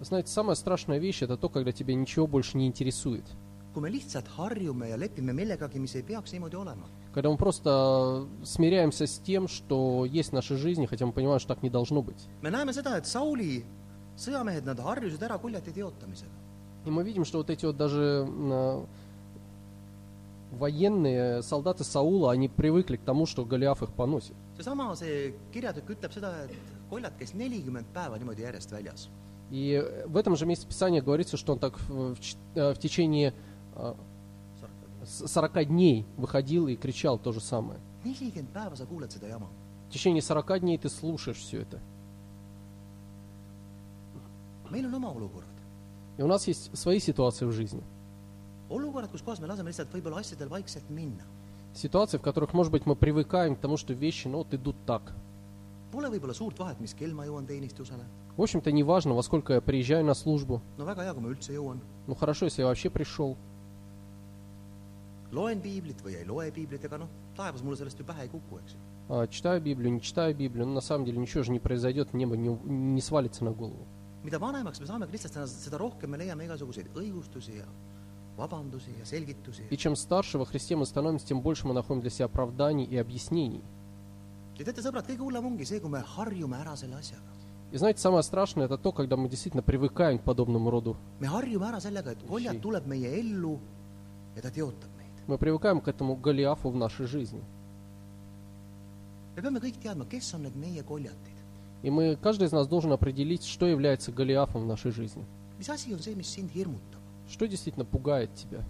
знаете, 0.00 0.30
самая 0.30 0.54
страшная 0.54 0.98
вещь– 0.98 1.22
это 1.24 1.36
то, 1.36 1.48
когда 1.48 1.72
тебя 1.72 1.94
ничего 1.94 2.26
больше 2.26 2.56
не 2.56 2.66
интересует. 2.66 3.24
kui 3.78 3.82
me 3.82 3.90
lihtsalt 3.94 4.26
harjume 4.34 4.88
ja 4.88 4.96
lepime 4.96 5.32
millegagi, 5.32 5.78
mis 5.78 5.94
ei 5.94 6.02
peaks 6.02 6.32
niimoodi 6.32 6.56
olema. 6.56 6.88
Когда 7.18 7.30
мы 7.30 7.36
просто 7.36 8.28
смиряемся 8.44 9.04
с 9.08 9.18
тем, 9.18 9.48
что 9.48 10.04
есть 10.04 10.28
в 10.30 10.32
нашей 10.34 10.56
жизни, 10.56 10.86
хотя 10.86 11.04
мы 11.04 11.10
понимаем, 11.12 11.40
что 11.40 11.48
так 11.52 11.64
не 11.64 11.68
должно 11.70 12.00
быть. 12.00 12.28
me 12.42 12.48
näeme 12.48 12.72
seda, 12.72 12.96
et 12.96 13.06
Sauli 13.06 13.64
sõjamehed, 14.16 14.64
nad 14.64 14.78
harjusid 14.78 15.20
ära 15.26 15.36
koljati 15.36 15.72
teotamisega. 15.72 16.30
И 16.86 16.90
мы 16.90 17.02
видим, 17.02 17.24
что 17.24 17.38
вот 17.38 17.50
эти 17.50 17.66
вот 17.66 17.76
даже 17.76 18.24
э, 18.28 18.84
военные 20.52 21.42
солдаты 21.42 21.82
Саула, 21.82 22.30
они 22.30 22.48
привыкли 22.48 22.96
к 22.96 23.02
тому, 23.02 23.26
что 23.26 23.44
Голиаф 23.44 23.82
их 23.82 23.90
поносит. 23.94 24.34
seesama, 24.56 24.94
see 24.94 25.34
kirjatükk 25.52 25.90
ütleb 25.90 26.12
seda, 26.14 26.44
et 26.44 26.54
koljat 26.90 27.18
käis 27.18 27.34
nelikümmend 27.34 27.86
päeva 27.94 28.16
niimoodi 28.18 28.42
järjest 28.46 28.70
väljas. 28.70 29.08
И 29.50 29.82
в 30.06 30.16
этом 30.16 30.36
же 30.36 30.46
месте 30.46 30.68
Писания 30.68 31.02
говорится, 31.02 31.36
что 31.36 31.52
он 31.54 31.58
так 31.58 31.80
в, 31.80 32.14
в 32.14 32.20
ч- 32.20 32.36
э, 32.54 32.74
в 32.74 32.78
течение 32.78 33.34
э, 33.76 33.94
с- 33.94 34.17
40 35.08 35.68
дней 35.68 36.06
выходил 36.16 36.68
и 36.68 36.76
кричал 36.76 37.18
то 37.18 37.32
же 37.32 37.40
самое. 37.40 37.80
В 39.88 39.92
течение 39.92 40.22
40 40.22 40.60
дней 40.60 40.78
ты 40.78 40.88
слушаешь 40.88 41.38
все 41.38 41.62
это. 41.62 41.80
И 46.18 46.22
у 46.22 46.26
нас 46.26 46.46
есть 46.46 46.76
свои 46.76 47.00
ситуации 47.00 47.46
в 47.46 47.52
жизни. 47.52 47.82
Ситуации, 51.74 52.18
в 52.18 52.22
которых, 52.22 52.52
может 52.52 52.72
быть, 52.72 52.84
мы 52.86 52.96
привыкаем 52.96 53.56
к 53.56 53.60
тому, 53.60 53.76
что 53.76 53.94
вещи, 53.94 54.28
ну, 54.28 54.38
вот 54.38 54.52
идут 54.52 54.76
так. 54.84 55.14
В 58.36 58.42
общем-то, 58.42 58.70
не 58.72 58.82
важно, 58.82 59.14
во 59.14 59.22
сколько 59.22 59.54
я 59.54 59.60
приезжаю 59.60 60.04
на 60.04 60.14
службу. 60.14 60.60
Ну, 62.06 62.14
хорошо, 62.14 62.44
если 62.44 62.62
я 62.62 62.68
вообще 62.68 62.90
пришел. 62.90 63.36
Loen 65.32 65.60
piiblit 65.60 66.00
või 66.04 66.16
ei 66.16 66.24
loe 66.26 66.50
piiblit, 66.52 66.84
ega 66.84 66.98
noh, 66.98 67.08
taevas 67.36 67.62
mulle 67.62 67.76
sellest 67.76 67.98
ju 68.00 68.04
pähe 68.08 68.22
ei 68.26 68.28
kuku, 68.32 68.58
eks 68.62 68.72
ju. 68.74 68.78
А, 69.10 69.26
читаю 69.26 69.60
Библию, 69.62 69.92
не 69.92 70.00
читаю 70.02 70.34
Библию. 70.34 70.66
Ну, 70.66 70.74
на 70.74 70.82
самом 70.82 71.06
деле, 71.06 71.18
ничего 71.18 71.42
же 71.42 71.50
не 71.50 71.58
произойдет, 71.60 72.12
небо 72.12 72.36
не, 72.36 72.48
не 72.94 73.00
свалится 73.00 73.44
на 73.44 73.52
голову. 73.52 73.86
mida 74.24 74.38
vanemaks 74.38 74.80
me 74.80 74.86
saame 74.86 75.06
kristlasena, 75.06 75.46
seda 75.46 75.78
rohkem 75.78 76.10
me 76.10 76.18
leiame 76.18 76.44
igasuguseid 76.44 76.88
õigustusi 76.94 77.56
ja 77.56 77.66
vabandusi 78.36 78.90
ja 78.98 79.04
selgitusi 79.06 79.62
И 79.70 79.76
чем 79.76 79.96
старше 79.96 80.38
во 80.38 80.44
Христе 80.44 80.76
мы 80.76 80.84
становимся, 80.86 81.26
тем 81.26 81.40
больше 81.40 81.66
мы 81.66 81.72
находим 81.72 82.00
для 82.00 82.10
себя 82.10 82.26
оправданий 82.26 82.84
и 82.84 82.96
объяснений. 82.96 83.62
ja 84.58 84.64
teate, 84.64 84.82
sõbrad, 84.82 85.06
kõige 85.06 85.22
hullem 85.22 85.46
ongi 85.46 85.64
see, 85.64 85.80
kui 85.80 85.88
me 85.88 86.02
harjume 86.16 86.56
ära 86.58 86.76
selle 86.76 86.96
asjaga. 86.96 87.32
И 87.70 87.76
знаете, 87.76 88.00
самое 88.00 88.22
страшное 88.22 88.64
это 88.64 88.76
то, 88.76 88.92
когда 88.92 89.16
мы 89.16 89.28
действительно 89.28 89.62
привыкаем 89.62 90.18
к 90.18 90.24
подобному 90.24 90.68
роду. 90.70 90.96
me 91.20 91.26
harjume 91.28 91.64
ära 91.68 91.80
sellega, 91.80 92.10
et 92.12 92.22
koljat 92.28 92.54
Uši. 92.56 92.60
tuleb 92.60 92.86
meie 92.86 93.20
ellu 93.20 93.58
ja 94.36 94.42
ta 94.42 94.50
teotab 94.50 94.90
Мы 95.28 95.36
привыкаем 95.36 95.82
к 95.82 95.88
этому 95.88 96.16
Голиафу 96.16 96.70
в 96.70 96.76
нашей 96.76 97.06
жизни. 97.06 97.42
me 99.36 99.42
peame 99.42 99.60
kõik 99.60 99.76
teadma, 99.78 100.04
kes 100.08 100.32
on 100.34 100.42
need 100.42 100.56
meie 100.56 100.82
koljatid. 100.82 101.36
И 101.82 101.90
мы, 101.90 102.16
каждый 102.16 102.48
из 102.48 102.52
нас 102.52 102.66
должен 102.66 102.92
определить, 102.92 103.44
что 103.44 103.66
является 103.66 104.10
Голиафом 104.10 104.62
в 104.62 104.66
нашей 104.66 104.90
жизни. 104.90 105.24
mis 105.58 105.68
asi 105.68 105.92
on 105.92 106.00
see, 106.00 106.16
mis 106.16 106.26
sind 106.34 106.50
hirmutab? 106.52 106.98
Что 107.28 107.46
действительно 107.46 107.84
пугает 107.84 108.34
тебя? 108.34 108.64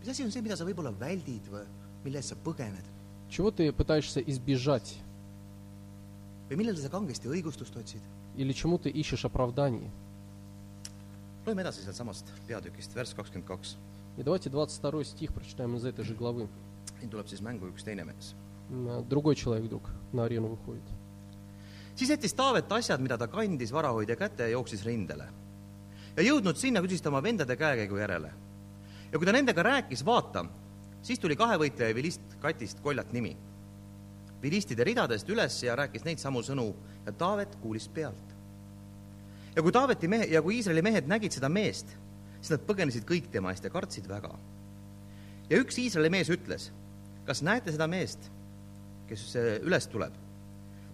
mis 0.00 0.08
asi 0.08 0.22
on 0.22 0.30
see, 0.30 0.40
mida 0.40 0.56
sa 0.56 0.64
võib-olla 0.64 0.92
väldid 0.92 1.42
või 1.50 1.66
mille 2.04 2.18
eest 2.18 2.28
sa 2.28 2.36
põgened 2.36 2.84
Чего 3.28 3.50
ты 3.50 3.72
пытаешься 3.72 4.20
избежать? 4.20 4.96
või 6.48 6.56
millele 6.56 6.78
sa 6.78 6.88
kangesti 6.88 7.26
õigustust 7.28 7.76
otsid? 7.76 8.00
Или 8.36 8.52
чему 8.52 8.78
ты 8.78 8.90
ищешь 8.90 9.24
оправдание? 9.24 9.90
loeme 11.44 11.62
edasi 11.62 11.82
sealtsamast 11.82 12.30
peatükist, 12.46 12.94
värss 12.94 13.14
kakskümmend 13.14 13.48
kaks. 13.48 13.76
И 14.17 14.23
давайте 14.23 14.49
22 14.49 15.03
стих 15.05 15.33
прочитаем 15.33 15.75
из 15.75 15.85
этой 15.85 16.03
же 16.05 16.15
главы. 16.15 16.47
siin 16.99 17.09
tuleb 17.09 17.27
siis 17.27 17.41
mängu 17.41 17.67
üks 17.69 17.83
teine 17.85 18.03
mees . 18.05 18.33
М, 18.71 19.05
Другой 19.07 19.35
человек 19.35 19.65
вдруг 19.65 19.89
на 20.13 20.23
арену 20.25 20.47
выходит. 20.47 20.83
siis 21.95 22.09
jättis 22.09 22.33
Taavet 22.33 22.71
asjad , 22.71 22.99
mida 23.01 23.17
ta 23.17 23.27
kandis 23.27 23.71
varahoidja 23.71 24.15
kätte 24.15 24.43
ja 24.43 24.49
jooksis 24.49 24.83
rindele . 24.85 25.27
ja 26.17 26.23
jõudnud 26.23 26.55
sinna , 26.55 26.81
küsis 26.81 27.01
ta 27.01 27.09
oma 27.09 27.21
vendade 27.23 27.55
käekäigu 27.55 27.97
järele . 27.97 28.31
ja 29.11 29.17
kui 29.19 29.25
ta 29.25 29.31
nendega 29.31 29.63
rääkis , 29.63 30.03
vaata , 30.05 30.45
siis 31.03 31.19
tuli 31.19 31.35
kahevõitleja 31.35 31.93
vilist 31.95 32.21
Katist 32.41 32.79
koljat 32.81 33.13
nimi . 33.13 33.37
vilistide 34.41 34.83
ridadest 34.83 35.29
üles 35.29 35.63
ja 35.63 35.75
rääkis 35.75 36.03
neid 36.05 36.17
samu 36.19 36.39
sõnu 36.41 36.73
ja 37.05 37.11
Taavet 37.11 37.55
kuulis 37.61 37.87
pealt . 37.87 38.33
ja 39.55 39.61
kui 39.61 39.71
Taaveti 39.71 40.07
mehe 40.07 40.25
ja 40.25 40.41
kui 40.41 40.55
Iisraeli 40.55 40.81
mehed 40.81 41.07
nägid 41.07 41.31
seda 41.31 41.49
meest , 41.49 41.85
siis 42.42 42.56
nad 42.56 42.64
põgenesid 42.66 43.06
kõik 43.06 43.30
tema 43.30 43.52
eest 43.54 43.64
ja 43.64 43.70
kartsid 43.70 44.08
väga. 44.10 44.32
ja 45.50 45.58
üks 45.62 45.78
Iisraeli 45.78 46.10
mees 46.10 46.30
ütles, 46.30 46.70
kas 47.26 47.42
näete 47.42 47.72
seda 47.72 47.86
meest, 47.86 48.30
kes 49.06 49.36
äh, 49.38 49.54
üles 49.62 49.86
tuleb? 49.86 50.14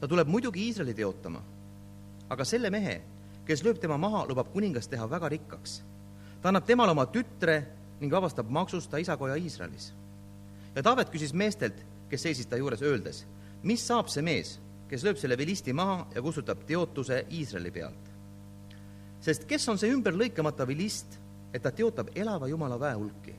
ta 0.01 0.09
tuleb 0.09 0.29
muidugi 0.29 0.69
Iisraeli 0.69 0.95
teotama, 0.95 1.41
aga 2.29 2.45
selle 2.45 2.71
mehe, 2.71 3.01
kes 3.49 3.65
lööb 3.65 3.81
tema 3.81 3.97
maha, 3.99 4.27
lubab 4.29 4.53
kuningas 4.53 4.89
teha 4.93 5.09
väga 5.11 5.29
rikkaks. 5.33 5.83
ta 6.43 6.53
annab 6.53 6.67
temale 6.67 6.93
oma 6.93 7.07
tütre 7.07 7.63
ning 8.01 8.13
vabastab 8.13 8.51
maksust 8.51 8.91
ta 8.91 8.99
isakoja 8.99 9.37
Iisraelis. 9.41 9.93
ja 10.75 10.83
Taavet 10.83 11.11
küsis 11.11 11.33
meestelt, 11.33 11.81
kes 12.11 12.23
seisid 12.23 12.49
ta 12.49 12.57
juures, 12.57 12.83
öeldes, 12.83 13.25
mis 13.63 13.87
saab 13.87 14.13
see 14.13 14.23
mees, 14.23 14.59
kes 14.89 15.03
lööb 15.05 15.17
selle 15.17 15.39
vilisti 15.39 15.73
maha 15.73 16.07
ja 16.15 16.23
kustutab 16.23 16.67
teotuse 16.67 17.25
Iisraeli 17.31 17.71
pealt? 17.71 18.05
sest 19.21 19.49
kes 19.49 19.65
on 19.69 19.79
see 19.81 19.91
ümberlõikamata 19.91 20.67
vilist, 20.69 21.19
et 21.53 21.63
ta 21.63 21.71
teotab 21.71 22.11
elava 22.15 22.49
Jumala 22.49 22.81
väehulki? 22.81 23.35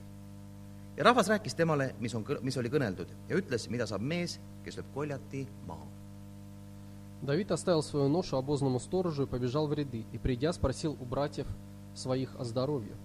ja 0.97 1.03
rahvas 1.03 1.27
rääkis 1.27 1.55
temale, 1.55 1.93
mis 1.99 2.15
on, 2.15 2.25
mis 2.41 2.57
oli 2.57 2.69
kõneldud 2.69 3.07
ja 3.29 3.37
ütles, 3.37 3.69
mida 3.69 3.87
saab 3.87 4.01
mees, 4.01 4.39
kes 4.65 4.77
lööb 4.77 4.93
koljati 4.93 5.47
maha 5.67 5.87
Давид 7.21 7.51
оставил 7.51 7.83
свою 7.83 8.07
ношу 8.07 8.37
обозному 8.37 8.79
сторожу 8.79 9.23
и 9.23 9.27
побежал 9.27 9.67
в 9.67 9.73
ряды, 9.73 10.05
и, 10.13 10.17
придя, 10.17 10.53
спросил 10.53 10.95
у 10.99 11.05
братьев 11.05 11.47
своих 11.93 12.33
о 12.39 12.45
здоровье. 12.45 12.95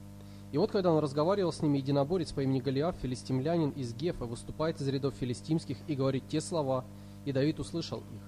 И 0.52 0.58
вот, 0.58 0.70
когда 0.70 0.92
он 0.92 1.02
разговаривал 1.02 1.52
с 1.52 1.62
ними, 1.62 1.78
единоборец 1.78 2.30
по 2.30 2.40
имени 2.40 2.60
Голиаф, 2.60 2.94
филистимлянин 3.02 3.70
из 3.70 3.92
Гефа, 3.92 4.24
выступает 4.24 4.80
из 4.80 4.86
рядов 4.86 5.14
филистимских 5.14 5.78
и 5.88 5.96
говорит 5.96 6.28
те 6.28 6.40
слова, 6.40 6.84
и 7.24 7.32
Давид 7.32 7.58
услышал 7.58 7.98
их. 7.98 8.22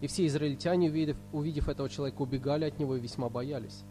И 0.00 0.06
все 0.06 0.26
израильтяне, 0.26 0.90
увидев, 0.90 1.16
увидев 1.32 1.68
этого 1.68 1.88
человека, 1.88 2.22
убегали 2.22 2.66
от 2.66 2.78
него 2.78 2.94
и 2.94 3.00
весьма 3.00 3.28
боялись. 3.28 3.82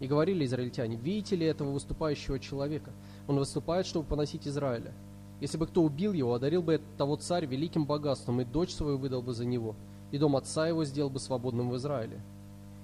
И 0.00 0.06
говорили 0.06 0.44
израильтяне, 0.46 0.96
видите 0.96 1.36
ли 1.36 1.46
этого 1.46 1.70
выступающего 1.70 2.38
человека? 2.38 2.90
Он 3.28 3.38
выступает, 3.38 3.86
чтобы 3.86 4.06
поносить 4.06 4.48
Израиля. 4.48 4.92
Если 5.40 5.58
бы 5.58 5.66
кто 5.66 5.82
убил 5.82 6.12
его, 6.12 6.34
одарил 6.34 6.62
бы 6.62 6.80
того 6.98 7.16
царь 7.16 7.46
великим 7.46 7.84
богатством, 7.84 8.40
и 8.40 8.44
дочь 8.44 8.72
свою 8.72 8.98
выдал 8.98 9.22
бы 9.22 9.32
за 9.32 9.44
него, 9.44 9.76
и 10.10 10.18
дом 10.18 10.36
отца 10.36 10.66
его 10.66 10.84
сделал 10.84 11.10
бы 11.10 11.20
свободным 11.20 11.70
в 11.70 11.76
Израиле. 11.76 12.20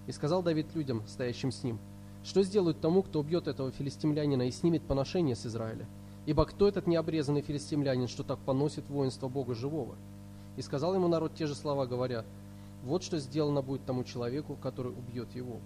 И 0.07 0.12
сказал 0.12 0.42
Давид 0.42 0.74
людям, 0.74 1.02
стоящим 1.07 1.50
с 1.50 1.64
ним, 1.64 1.79
что 2.22 2.42
сделают 2.42 2.81
тому, 2.81 3.02
кто 3.02 3.20
убьет 3.20 3.48
этого 3.48 3.70
филистимлянина 3.70 4.42
и 4.42 4.50
снимет 4.50 4.83
поношение 4.83 5.37
с 5.37 5.46
Израиля? 5.46 5.87
Ибо 6.26 6.44
кто 6.44 6.66
этот 6.66 6.87
необрезанный 6.87 7.42
филистимлянин, 7.42 8.09
что 8.09 8.24
так 8.24 8.38
поносит 8.40 8.88
воинство 8.88 9.29
Бога 9.29 9.55
живого? 9.55 9.94
И 10.57 10.62
сказал 10.62 10.94
ему 10.94 11.09
народ 11.09 11.35
те 11.35 11.46
же 11.46 11.55
слова, 11.55 11.87
говоря, 11.87 12.24
вот 12.85 13.02
что 13.02 13.18
сделано 13.18 13.62
будет 13.62 13.85
тому 13.85 14.02
человеку, 14.05 14.57
который 14.61 14.92
убьет 14.92 15.35
его. 15.35 15.61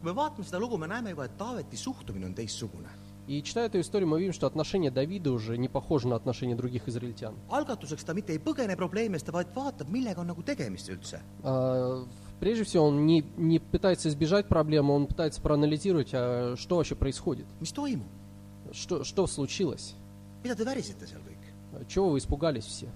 Kui 0.00 0.10
me 0.10 0.14
vaatame 0.14 0.44
seda 0.44 0.58
lugu, 0.58 0.78
me 0.78 0.86
näeme 0.86 1.10
juba, 1.10 1.24
et 1.24 1.36
Taaveti 1.38 1.76
suhtumine 1.76 2.26
on 2.26 2.34
teistsugune. 2.34 2.88
И 3.26 3.42
читая 3.42 3.66
эту 3.66 3.80
историю, 3.80 4.08
мы 4.08 4.20
видим, 4.20 4.32
что 4.32 4.46
отношение 4.46 4.92
Давида 4.92 5.32
уже 5.32 5.58
не 5.58 5.68
похоже 5.68 6.06
на 6.06 6.14
отношение 6.14 6.54
других 6.56 6.86
израильтян. 6.88 7.34
algatuseks 7.50 8.04
ta 8.04 8.14
mitte 8.14 8.32
ei 8.32 8.38
põgene 8.38 8.76
probleemi 8.76 9.16
eest, 9.16 9.32
vaid 9.32 9.48
vaatab, 9.52 9.88
millega 9.90 10.20
on 10.20 10.28
nagu 10.28 10.42
tegemist 10.42 10.88
üldse. 10.88 11.20
А, 11.42 12.06
Прежде 12.38 12.64
всего, 12.64 12.84
он 12.84 13.06
не, 13.06 13.24
не 13.36 13.58
пытается 13.58 14.08
избежать 14.10 14.46
проблемы, 14.46 14.94
он 14.94 15.06
пытается 15.06 15.40
проанализировать, 15.40 16.10
а 16.12 16.54
что 16.56 16.76
вообще 16.76 16.94
происходит, 16.94 17.46
mis 17.60 17.74
toimub, 17.74 18.06
что, 18.72 19.04
что 19.04 19.26
случилось, 19.26 19.94
mida 20.44 20.54
te 20.54 20.64
värisete 20.64 21.06
seal 21.06 21.22
kõik? 21.24 21.86
чего 21.88 22.10
вы 22.10 22.18
испугались 22.18 22.64
все. 22.64 22.88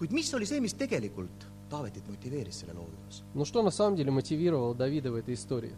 kuid 0.00 0.10
mis 0.10 0.32
oli 0.34 0.46
see, 0.46 0.58
mis 0.60 0.72
tegelikult 0.72 1.30
Taavetit 1.70 2.02
motiveeris 2.08 2.58
selle 2.58 2.72
loo 2.72 2.88
juures? 2.88 3.22
Но 3.34 3.44
что 3.44 3.62
на 3.62 3.70
самом 3.70 3.94
деле 3.96 4.10
мотивировало 4.10 4.74
Давида 4.74 5.12
в 5.12 5.14
этой 5.14 5.34
истории? 5.34 5.74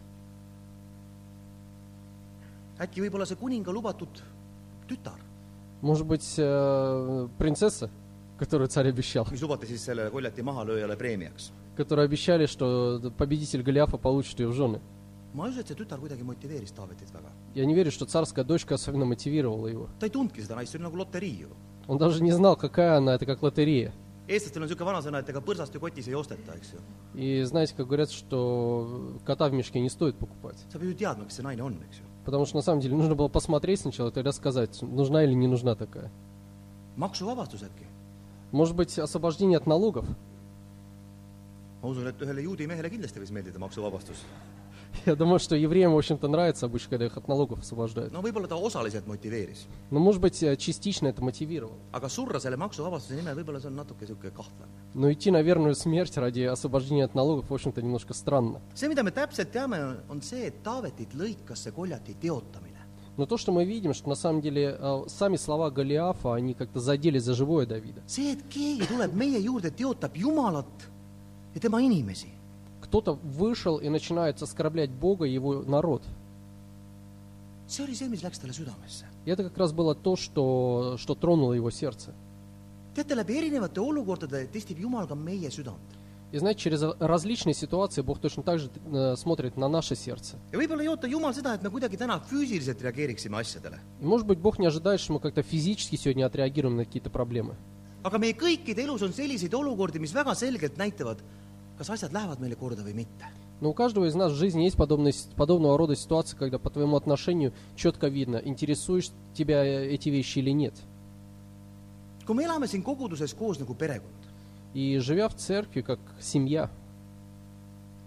Äkki 2.79 3.01
võib-olla 3.01 3.25
see 3.25 3.35
kuninga 3.35 3.71
lubatud 3.71 4.21
tütar, 4.87 5.19
Может 5.81 6.07
быть, 6.07 6.35
э, 6.37 7.27
принцесса, 7.37 7.89
которую 8.39 8.69
царь 8.69 8.87
обещал, 8.89 9.27
mis 9.31 9.41
lubati 9.41 9.65
siis 9.67 9.83
sellele 9.83 10.09
koljati 10.09 10.41
mahalööjale 10.41 10.95
preemiaks. 10.97 11.51
которую 11.75 12.05
обещали, 12.05 12.45
что 12.45 13.11
победитель 13.17 13.63
Голиафа 13.63 13.97
получит 13.97 14.39
ее 14.39 14.47
в 14.47 14.53
жены. 14.53 14.79
ma 15.33 15.45
ei 15.47 15.51
usu, 15.51 15.59
et 15.61 15.67
see 15.67 15.75
tütar 15.75 15.99
kuidagi 15.99 16.23
motiveeris 16.23 16.71
Taavetit 16.71 17.09
väga. 17.11 17.29
Я 17.55 17.65
не 17.65 17.73
верю, 17.73 17.91
что 17.91 18.05
царская 18.05 18.45
дочка 18.45 18.75
особенно 18.75 19.05
мотивировала 19.05 19.67
его. 19.67 19.89
ta 19.99 20.05
ei 20.05 20.09
tundnudki 20.11 20.41
seda 20.41 20.55
naist, 20.55 20.71
see 20.71 20.77
oli 20.79 20.83
nagu 20.85 20.95
loterii 20.97 21.39
ju. 21.41 21.49
Он 21.87 21.97
даже 21.97 22.23
не 22.23 22.31
знал, 22.31 22.55
какая 22.55 22.97
она, 22.97 23.15
это 23.15 23.25
как 23.25 23.41
лотерея. 23.43 23.91
eestlastel 24.27 24.61
on 24.63 24.69
niisugune 24.69 24.85
vanasõna, 24.87 25.19
et 25.19 25.27
ega 25.29 25.41
põrsast 25.41 25.73
ju 25.73 25.79
kotis 25.81 26.07
ei 26.07 26.15
osteta, 26.15 26.53
eks 26.55 26.73
ju. 26.73 26.79
И 27.15 27.41
знаете, 27.43 27.73
как 27.75 27.87
говорят, 27.87 28.09
что 28.11 29.17
кота 29.25 29.49
в 29.49 29.53
мешке 29.53 29.81
не 29.81 29.89
стоит 29.89 30.15
покупать. 30.15 30.63
sa 30.71 30.77
pead 30.79 30.87
ju 30.91 30.95
teadma, 30.95 31.25
kes 31.25 31.35
see 31.35 31.43
naine 31.43 31.61
on, 31.61 31.73
eks 31.89 31.97
ju. 31.97 32.03
Потому 32.25 32.45
что 32.45 32.55
на 32.57 32.61
самом 32.61 32.79
деле 32.79 32.95
нужно 32.95 33.15
было 33.15 33.27
посмотреть 33.27 33.81
сначала, 33.81 34.11
тогда 34.11 34.31
сказать, 34.31 34.81
нужна 34.81 35.23
или 35.23 35.33
не 35.33 35.47
нужна 35.47 35.75
такая. 35.75 36.11
maksuvabastus 36.95 37.63
äkki? 37.63 37.85
Может 38.51 38.75
быть, 38.75 38.99
освобождение 38.99 39.57
от 39.57 39.65
налогов? 39.65 40.05
ma 41.83 41.89
usun, 41.89 42.07
et 42.07 42.21
ühele 42.23 42.45
juudi 42.45 42.65
mehele 42.67 42.87
kindlasti 42.87 43.19
võis 43.19 43.31
meeldida 43.35 43.59
maksuvabastus. 43.59 44.23
Я 45.05 45.15
думаю, 45.15 45.39
что 45.39 45.55
евреям, 45.55 45.93
в 45.93 45.97
общем-то, 45.97 46.27
нравится 46.27 46.65
обычно, 46.65 46.91
когда 46.91 47.05
их 47.05 47.17
от 47.17 47.27
налогов 47.27 47.59
освобождают. 47.59 48.13
no 48.13 48.21
võib-olla 48.21 48.47
ta 48.47 48.55
osaliselt 48.55 49.05
motiveeris, 49.07 49.65
Но, 49.91 49.99
может 49.99 50.21
быть, 50.21 50.41
э, 50.43 50.55
частично 50.57 51.07
это 51.07 51.23
мотивировало. 51.23 51.77
aga 51.91 52.07
surra 52.09 52.39
selle 52.39 52.57
maksuvabastuse 52.57 53.15
nimel 53.15 53.35
võib-olla 53.35 53.59
see 53.59 53.67
on 53.67 53.75
natuke 53.75 54.01
niisugune 54.05 54.31
kahtlane. 54.31 54.71
Но 54.93 55.11
идти 55.11 55.31
на 55.31 55.41
верную 55.41 55.75
смерть 55.75 56.15
ради 56.17 56.41
освобождения 56.41 57.05
от 57.05 57.15
налогов, 57.15 57.49
в 57.49 57.53
общем-то, 57.53 57.81
немножко 57.81 58.13
странно. 58.13 58.61
see, 58.75 58.87
mida 58.87 59.03
me 59.03 59.11
täpselt 59.11 59.51
teame, 59.51 59.97
on 60.09 60.21
see, 60.21 60.45
et 60.47 60.63
Taavetit 60.63 61.13
lõikas 61.15 61.55
see 61.63 61.71
koljati 61.71 62.15
teotamine. 62.21 62.73
Но 63.15 63.27
то, 63.27 63.37
что 63.37 63.51
мы 63.51 63.63
видим, 63.65 63.93
что 63.93 64.09
на 64.09 64.15
самом 64.15 64.41
деле 64.41 64.75
э, 64.79 65.03
сами 65.07 65.35
слова 65.35 65.69
Голиафа, 65.69 66.33
они 66.33 66.55
как-то 66.55 66.79
задели 66.79 67.19
за 67.19 67.33
живое 67.35 67.65
Давида. 67.67 68.01
see, 68.07 68.31
et 68.33 68.43
keegi 68.49 68.87
tuleb 68.87 69.13
meie 69.13 69.39
juurde, 69.39 69.69
teotab 69.71 70.15
Jumalat 70.17 70.89
ja 71.53 71.59
tema 71.61 71.79
inimesi, 71.81 72.29
Кто-то 72.93 73.13
вышел 73.13 73.77
и 73.77 73.89
начинает 73.89 74.39
оскорблять 74.39 74.91
Бога 74.91 75.25
и 75.25 75.33
его 75.33 75.63
народ. 75.63 76.03
see 77.65 77.83
oli 77.83 77.95
see, 77.95 78.07
mis 78.07 78.21
läks 78.21 78.37
talle 78.37 78.53
südamesse. 78.53 79.05
И 79.25 79.31
это 79.31 79.43
как 79.45 79.57
раз 79.57 79.73
было 79.73 79.95
то, 79.95 80.15
что, 80.15 80.95
что 80.99 81.15
тронуло 81.15 81.53
его 81.53 81.71
сердце. 81.71 82.13
teate, 82.93 83.15
läbi 83.15 83.33
erinevate 83.33 83.81
olukordade 83.81 84.45
testib 84.45 84.77
Jumal 84.77 85.07
ka 85.07 85.15
meie 85.15 85.49
südant. 85.49 85.79
И 86.31 86.37
знаете, 86.37 86.59
через 86.59 86.83
различные 86.99 87.55
ситуации 87.55 88.03
Бог 88.03 88.19
точно 88.19 88.43
так 88.43 88.59
же 88.59 88.69
э, 88.69 89.15
смотрит 89.15 89.57
на 89.57 89.67
наше 89.67 89.95
сердце. 89.95 90.35
И 90.51 90.57
может 94.05 94.27
быть, 94.27 94.37
Бог 94.37 94.59
не 94.59 94.67
ожидает, 94.67 94.99
что 94.99 95.13
мы 95.13 95.19
как-то 95.19 95.41
физически 95.41 95.95
сегодня 95.95 96.27
отреагируем 96.27 96.77
на 96.77 96.85
какие-то 96.85 97.09
проблемы. 97.09 97.55
aga 98.03 98.19
meie 98.19 98.35
kõikide 98.35 98.83
elus 98.83 99.03
on 99.05 99.13
selliseid 99.15 99.53
olukordi, 99.55 100.01
mis 100.03 100.13
väga 100.13 100.35
selgelt 100.35 100.77
näitavad, 100.77 101.21
kas 101.83 101.97
asjad 101.97 102.13
lähevad 102.15 102.39
meile 102.39 102.55
korda 102.55 102.83
või 102.83 102.95
mitte. 103.03 103.27
Но 103.61 103.69
у 103.69 103.73
каждого 103.73 104.05
из 104.05 104.15
нас 104.15 104.31
в 104.31 104.35
жизни 104.35 104.63
есть 104.63 104.75
подобные, 104.77 105.13
подобного 105.35 105.77
рода 105.77 105.95
ситуации, 105.95 106.35
когда 106.35 106.59
по 106.59 106.69
твоему 106.69 106.95
отношению 106.97 107.53
четко 107.75 108.07
видно, 108.07 108.37
интересуешь 108.43 109.09
тебя 109.33 109.63
эти 109.63 110.09
вещи 110.09 110.39
или 110.39 110.51
нет. 110.51 110.73
kui 112.25 112.35
me 112.35 112.43
elame 112.45 112.67
siin 112.67 112.83
koguduses 112.83 113.33
koos 113.33 113.59
nagu 113.59 113.75
perekond, 113.75 114.23
И 114.73 114.97
живя 114.99 115.27
в 115.27 115.35
церкви 115.35 115.81
как 115.81 115.99
семья, 116.21 116.69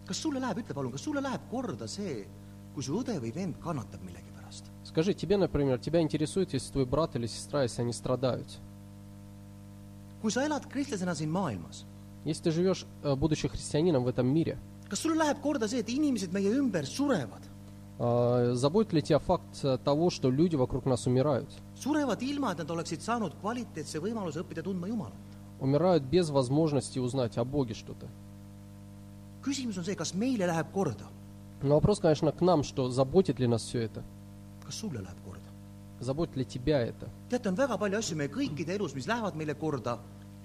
kas 0.06 0.16
sulle 0.16 0.40
läheb, 0.40 0.58
ütle 0.58 0.74
palun, 0.74 0.92
kas 0.92 1.02
sulle 1.02 1.20
läheb 1.20 1.40
korda 1.50 1.86
see, 1.86 2.26
kui 2.74 2.82
su 2.82 2.96
õde 2.96 3.20
või 3.20 3.32
vend 3.34 3.60
kannatab 3.60 4.00
millegi 4.02 4.32
pärast? 4.34 4.64
скажи, 4.84 5.12
тебе, 5.14 5.36
например, 5.36 5.78
тебя 5.78 6.00
интересует, 6.00 6.54
если 6.54 6.72
твой 6.72 6.86
брат 6.86 7.14
или 7.16 7.26
сестра, 7.26 7.62
если 7.62 7.82
они 7.82 7.92
страдают. 7.92 8.58
kui 10.22 10.30
sa 10.32 10.44
elad 10.44 10.66
kristlasena 10.66 11.14
siin 11.14 11.30
maailmas, 11.30 11.84
Если 12.26 12.42
ты 12.42 12.50
живешь, 12.50 12.84
э, 13.02 13.14
будучи 13.14 13.48
христианином 13.48 14.04
в 14.04 14.08
этом 14.08 14.26
мире, 14.26 14.58
kas 14.90 14.98
sulle 15.00 15.16
läheb 15.16 15.40
korda 15.40 15.66
see, 15.68 15.80
et 15.80 15.88
inimesed 15.88 16.32
meie 16.32 16.50
ümber 16.50 16.84
surevad? 16.84 17.42
А, 17.98 18.52
Заботит 18.54 18.92
ли 18.92 19.00
тебя 19.02 19.18
факт 19.18 19.64
э, 19.64 19.78
того, 19.78 20.10
что 20.10 20.30
люди 20.30 20.56
вокруг 20.56 20.84
нас 20.86 21.06
умирают? 21.06 21.48
surevad 21.76 22.20
ilma, 22.22 22.52
et 22.52 22.58
nad 22.58 22.70
oleksid 22.70 23.00
saanud 23.00 23.32
kvaliteetse 23.40 23.98
võimaluse 24.00 24.42
õppida 24.42 24.62
tundma 24.62 24.88
Jumalat. 24.88 25.14
Умирают 25.60 26.02
без 26.02 26.28
возможности 26.30 26.98
узнать 26.98 27.38
о 27.38 27.44
Боге 27.44 27.74
что-то. 27.74 28.06
küsimus 29.42 29.78
on 29.78 29.84
see, 29.84 29.94
kas 29.94 30.12
meile 30.14 30.46
läheb 30.46 30.66
korda, 30.72 31.06
Но 31.62 31.76
вопрос, 31.76 32.00
конечно, 32.00 32.32
к 32.32 32.40
нам, 32.42 32.62
что 32.64 32.90
заботит 32.90 33.38
ли 33.40 33.46
нас 33.46 33.62
все 33.62 33.80
это? 33.82 34.02
kas 34.64 34.74
sulle 34.74 34.98
läheb 35.00 35.16
korda. 35.24 35.48
Заботит 36.00 36.36
ли 36.36 36.44
тебя 36.44 36.80
это? 36.80 37.08
teate, 37.30 37.48
on 37.48 37.54
väga 37.56 37.78
palju 37.78 37.98
asju 37.98 38.16
meie 38.16 38.28
kõikide 38.28 38.74
elus, 38.76 38.94
mis 38.94 39.06
lähevad 39.06 39.34
meile 39.36 39.54
korda 39.54 39.98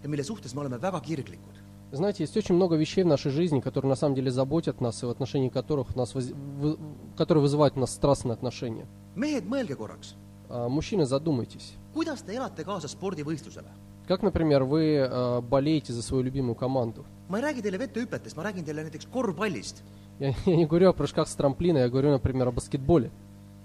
ja 0.03 0.09
mille 0.09 0.23
suhtes 0.23 0.53
me 0.55 0.61
oleme 0.61 0.77
väga 0.77 1.01
kirglikud. 1.01 1.60
Знаете, 1.91 2.23
есть 2.23 2.37
очень 2.37 2.55
много 2.55 2.75
вещей 2.77 3.03
в 3.03 3.07
нашей 3.07 3.31
жизни, 3.31 3.59
которые 3.59 3.89
на 3.89 3.95
самом 3.95 4.15
деле 4.15 4.31
заботят 4.31 4.79
нас 4.79 5.03
и 5.03 5.05
в 5.05 5.09
отношении 5.09 5.49
которых 5.49 5.95
нас 5.95 6.15
воз- 6.15 6.31
вы- 6.31 6.77
которые 7.17 7.41
вызывают 7.41 7.75
у 7.75 7.81
нас 7.81 7.91
страстные 7.93 8.33
отношения. 8.33 8.85
mehed, 9.15 9.45
mõelge 9.47 9.75
korraks, 9.75 10.15
А, 10.49 10.67
Мужчины, 10.69 11.05
задумайтесь. 11.05 11.73
kuidas 11.93 12.23
te 12.23 12.33
elate 12.33 12.63
kaasa 12.63 12.87
spordivõistlusele? 12.87 13.67
Как, 14.07 14.21
например, 14.23 14.63
вы 14.63 14.95
э, 14.95 15.41
болеете 15.41 15.93
за 15.93 16.01
свою 16.01 16.23
любимую 16.23 16.55
команду? 16.55 17.05
ma 17.29 17.37
ei 17.39 17.43
räägi 17.43 17.61
teile 17.61 17.77
vettehüpetest, 17.77 18.35
ma 18.37 18.43
räägin 18.43 18.63
teile 18.65 18.83
näiteks 18.83 19.07
korvpallist, 19.11 19.81
Я, 20.19 20.33
я 20.45 20.55
не 20.55 20.65
говорю 20.65 20.89
о 20.89 20.93
прыжках 20.93 21.27
с 21.27 21.35
трамплина, 21.35 21.77
я 21.79 21.89
говорю, 21.89 22.11
например, 22.11 22.47
о 22.47 22.51
баскетболе, 22.51 23.11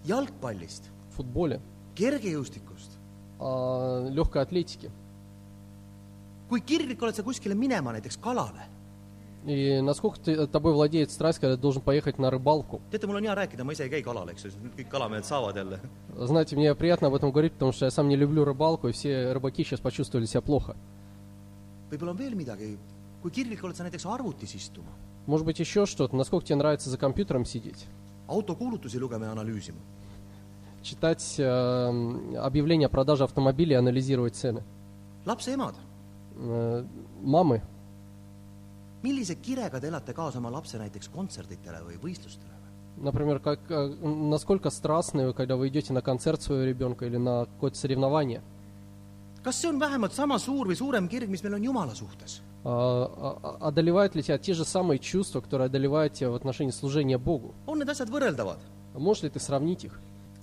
jalgpallist, 0.04 0.82
футболе, 1.16 1.60
kergejõustikust. 1.94 2.90
о 3.38 4.08
легкой 4.08 4.42
атлетике. 4.42 4.90
Kui 6.48 6.60
kirglik 6.60 7.02
oled 7.02 7.14
sa 7.14 7.22
kuskile 7.22 7.54
minema, 7.54 7.92
näiteks 7.92 8.18
kalale? 8.20 8.68
И 9.46 9.80
насколько 9.80 10.18
ты, 10.18 10.46
тобой 10.48 10.72
владеет 10.72 11.12
страсть, 11.12 11.38
когда 11.38 11.54
ты 11.54 11.62
должен 11.62 11.80
поехать 11.80 12.18
на 12.18 12.30
рыбалку? 12.30 12.80
teate, 12.90 13.06
mul 13.06 13.16
on 13.16 13.22
hea 13.24 13.34
rääkida, 13.34 13.62
ma 13.64 13.72
ise 13.72 13.84
ei 13.84 13.90
käi 13.90 14.02
kalal, 14.02 14.28
eks 14.30 14.44
ju, 14.44 14.50
nüüd 14.58 14.74
kõik 14.74 14.88
kalamehed 14.90 15.24
saavad 15.24 15.56
jälle. 15.56 15.78
Знаете, 16.16 16.56
мне 16.56 16.74
приятно 16.74 17.06
об 17.08 17.14
этом 17.14 17.30
говорить, 17.30 17.52
потому 17.52 17.70
что 17.70 17.84
я 17.84 17.90
сам 17.92 18.08
не 18.08 18.16
люблю 18.16 18.44
рыбалку, 18.44 18.88
и 18.88 18.92
все 18.92 19.32
рыбаки 19.32 19.62
сейчас 19.62 19.78
почувствовали 19.78 20.26
себя 20.26 20.40
плохо. 20.40 20.74
võib-olla 21.90 22.10
on 22.10 22.18
veel 22.18 22.34
midagi, 22.34 22.76
kui 23.22 23.30
kirglik 23.30 23.62
oled 23.62 23.76
sa 23.76 23.84
näiteks 23.84 24.06
arvutis 24.06 24.54
istuma, 24.54 24.90
Может 25.26 25.46
быть, 25.46 25.60
еще 25.60 25.86
что-то? 25.86 26.16
Насколько 26.16 26.46
тебе 26.46 26.56
нравится 26.56 26.90
за 26.90 26.98
компьютером 26.98 27.44
сидеть? 27.44 27.86
autokuulutusi 28.26 28.98
lugema 28.98 29.26
ja 29.26 29.32
analüüsima. 29.32 29.78
Читать 30.82 31.36
э, 31.38 32.36
объявления 32.38 32.86
о 32.86 32.88
продаже 32.88 33.22
автомобилей 33.22 33.74
и 33.74 33.76
анализировать 33.76 34.34
цены? 34.34 34.64
lapse 35.24 35.54
emad, 35.54 35.74
Э, 36.36 36.84
мамы, 37.22 37.62
millise 39.02 39.36
kirega 39.40 39.80
te 39.80 39.88
elate 39.88 40.12
kaasa 40.12 40.38
oma 40.38 40.50
lapse 40.52 40.76
näiteks 40.76 41.08
kontserditele 41.08 41.80
või 41.86 41.96
võistlustele? 42.02 42.52
например, 42.98 43.38
как, 43.40 43.60
э, 43.70 43.88
насколько 44.04 44.70
страстны 44.70 45.28
вы, 45.28 45.34
когда 45.34 45.56
вы 45.56 45.68
идете 45.68 45.92
на 45.92 46.02
концерт 46.02 46.42
своего 46.42 46.64
ребенка 46.64 47.06
или 47.06 47.16
на 47.16 47.46
какое-то 47.46 47.78
соревнование? 47.78 48.42
kas 49.42 49.62
see 49.62 49.68
on 49.68 49.78
vähemalt 49.78 50.12
sama 50.12 50.38
suur 50.38 50.66
või 50.66 50.76
suurem 50.76 51.08
kirg, 51.08 51.28
mis 51.28 51.42
meil 51.42 51.54
on 51.54 51.62
Jumala 51.62 51.94
suhtes? 51.94 52.40
А, 52.64 53.38
а- 53.42 53.68
одолевают 53.68 54.14
ли 54.14 54.22
тебя 54.22 54.38
те 54.38 54.54
же 54.54 54.64
самые 54.64 54.98
чувства, 54.98 55.40
которые 55.40 55.66
одолевают 55.66 56.14
тебя 56.14 56.30
в 56.30 56.34
отношении 56.34 56.72
служения 56.72 57.16
Богу? 57.16 57.54
on 57.66 57.78
need 57.78 57.88
asjad 57.88 58.10
võrreldavad? 58.10 58.58
Можешь 58.94 59.22
ли 59.22 59.30
ты 59.30 59.40
сравнить 59.40 59.84
их? 59.84 60.00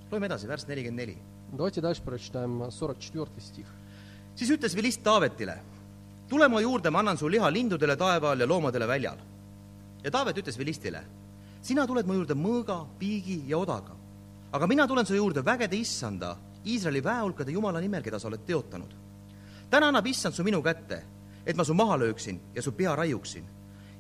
loeme 0.10 0.25
edasi, 0.25 0.47
värss 0.47 0.67
nelikümmend 0.67 0.97
neli. 0.97 1.17
Давайте 1.51 1.82
дальше 1.82 2.01
прочитаем 2.01 2.63
э, 2.63 2.71
44 2.71 3.27
стих. 3.41 3.67
siis 4.36 4.49
ütles 4.49 4.73
Vilist 4.75 5.03
Taavetile, 5.03 5.62
tule 6.34 6.48
mu 6.48 6.60
juurde, 6.60 6.89
ma 6.89 7.00
annan 7.00 7.17
su 7.17 7.28
liha 7.30 7.50
lindudele 7.50 7.96
taeval 7.96 8.39
ja 8.39 8.48
loomadele 8.48 8.88
väljal. 8.88 9.17
ja 10.04 10.12
Taavet 10.12 10.38
ütles 10.38 10.58
Vilistile, 10.58 11.02
sina 11.62 11.86
tuled 11.88 12.08
mu 12.10 12.15
juurde 12.17 12.34
mõõga, 12.34 12.78
piigi 13.00 13.43
ja 13.48 13.58
odaga. 13.58 13.93
aga 14.52 14.67
mina 14.67 14.88
tulen 14.88 15.06
su 15.06 15.15
juurde 15.15 15.46
vägede 15.46 15.76
issanda, 15.76 16.36
Iisraeli 16.65 17.04
väehulkade 17.04 17.52
Jumala 17.52 17.80
nimel, 17.80 18.02
keda 18.02 18.19
sa 18.19 18.28
oled 18.28 18.46
teotanud. 18.46 18.96
täna 19.69 19.88
annab 19.88 20.08
issand 20.08 20.34
su 20.34 20.43
minu 20.43 20.62
kätte, 20.62 21.04
et 21.46 21.56
ma 21.56 21.63
su 21.63 21.74
maha 21.74 21.98
lööksin 21.98 22.39
ja 22.56 22.62
su 22.62 22.72
pea 22.72 22.96
raiuksin. 22.96 23.46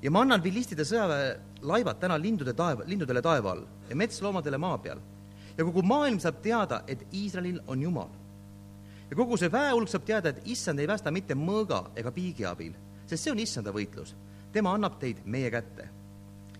ja 0.01 0.11
ma 0.11 0.21
annan 0.21 0.43
vilistide 0.43 0.81
sõjaväe 0.83 1.39
laevad 1.61 1.99
täna 1.99 2.17
lindude 2.17 2.53
taeva, 2.53 2.83
lindudele 2.85 3.21
taeva 3.21 3.51
all 3.51 3.65
ja 3.89 3.95
metsloomadele 3.95 4.57
maa 4.57 4.77
peal. 4.77 4.97
ja 5.57 5.63
kogu 5.63 5.81
maailm 5.81 6.19
saab 6.19 6.41
teada, 6.41 6.83
et 6.87 7.05
Iisraelil 7.13 7.61
on 7.67 7.81
Jumal 7.81 8.22
ja 9.09 9.15
kogu 9.15 9.37
see 9.37 9.51
väehulk 9.51 9.91
saab 9.91 10.05
teada, 10.07 10.31
et 10.31 10.47
issand 10.49 10.79
ei 10.79 10.87
päästa 10.89 11.11
mitte 11.11 11.35
mõõga 11.37 11.83
ega 11.99 12.11
piigi 12.11 12.45
abil, 12.47 12.73
sest 13.07 13.25
see 13.25 13.33
on 13.33 13.41
issanda 13.43 13.73
võitlus. 13.75 14.15
tema 14.53 14.73
annab 14.73 14.99
teid 14.99 15.23
meie 15.25 15.51
kätte. 15.51 15.89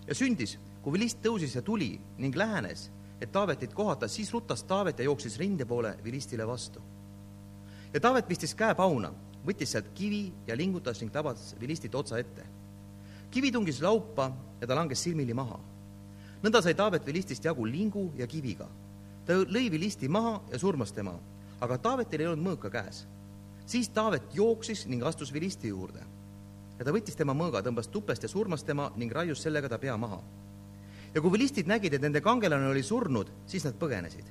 ja 0.06 0.14
sündis, 0.14 0.58
kui 0.82 0.92
vilist 0.92 1.18
tõusis 1.22 1.54
ja 1.54 1.62
tuli 1.62 2.00
ning 2.18 2.36
lähenes, 2.36 2.90
et 3.20 3.32
Taavetit 3.32 3.74
kohata, 3.74 4.08
siis 4.08 4.32
rutas 4.32 4.62
Taavet 4.62 4.98
ja 4.98 5.04
jooksis 5.04 5.38
rinde 5.38 5.64
poole 5.64 5.96
vilistile 6.04 6.46
vastu. 6.46 6.80
ja 7.92 8.00
Taavet 8.00 8.28
pistis 8.28 8.54
käe 8.54 8.74
pauna, 8.74 9.12
võttis 9.46 9.72
sealt 9.72 9.92
kivi 9.94 10.32
ja 10.46 10.56
lingutas 10.56 11.00
ning 11.00 11.12
tabas 11.12 11.54
vilistit 11.60 11.94
otsa 11.94 12.18
ette. 12.18 12.44
kivi 13.30 13.52
tungis 13.52 13.82
laupa 13.82 14.30
ja 14.60 14.66
ta 14.66 14.74
langes 14.74 15.02
silmili 15.02 15.34
maha. 15.34 15.60
nõnda 16.42 16.62
sai 16.62 16.74
Taavet 16.74 17.06
vilistist 17.06 17.44
jagu 17.44 17.64
lingu 17.64 18.12
ja 18.16 18.26
kiviga. 18.26 18.68
ta 19.24 19.32
lõi 19.32 19.70
vilisti 19.70 20.08
maha 20.08 20.40
ja 20.52 20.58
surmas 20.58 20.92
tema 20.92 21.18
aga 21.63 21.77
Taavetil 21.77 22.23
ei 22.23 22.27
olnud 22.27 22.45
mõõka 22.45 22.71
käes. 22.71 23.05
siis 23.65 23.89
Taavet 23.89 24.33
jooksis 24.33 24.85
ning 24.87 25.03
astus 25.03 25.33
Vilisti 25.33 25.67
juurde. 25.67 25.99
ja 26.79 26.85
ta 26.85 26.91
võttis 26.91 27.15
tema 27.15 27.33
mõõga, 27.33 27.61
tõmbas 27.61 27.87
tupest 27.87 28.23
ja 28.23 28.29
surmas 28.29 28.63
tema 28.63 28.91
ning 28.95 29.11
raius 29.11 29.41
sellega 29.41 29.69
ta 29.69 29.77
pea 29.77 29.97
maha. 29.97 30.21
ja 31.13 31.21
kui 31.21 31.31
vilistid 31.31 31.67
nägid, 31.67 31.93
et 31.93 32.01
nende 32.01 32.21
kangelane 32.21 32.67
oli 32.67 32.83
surnud, 32.83 33.27
siis 33.45 33.65
nad 33.65 33.73
põgenesid. 33.73 34.25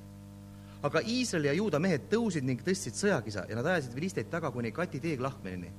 aga 0.83 0.99
Iisraeli 0.99 1.47
ja 1.47 1.53
Juuda 1.53 1.79
mehed 1.79 2.01
tõusid 2.09 2.43
ning 2.43 2.61
tõstsid 2.61 2.93
sõjakisa 2.93 3.49
ja 3.49 3.55
nad 3.55 3.65
ajasid 3.65 3.95
vilisteid 3.95 4.29
taga 4.29 4.51
kuni 4.51 4.71
Kati 4.71 4.99
teeg 4.99 5.19
lahkmelini 5.19 5.71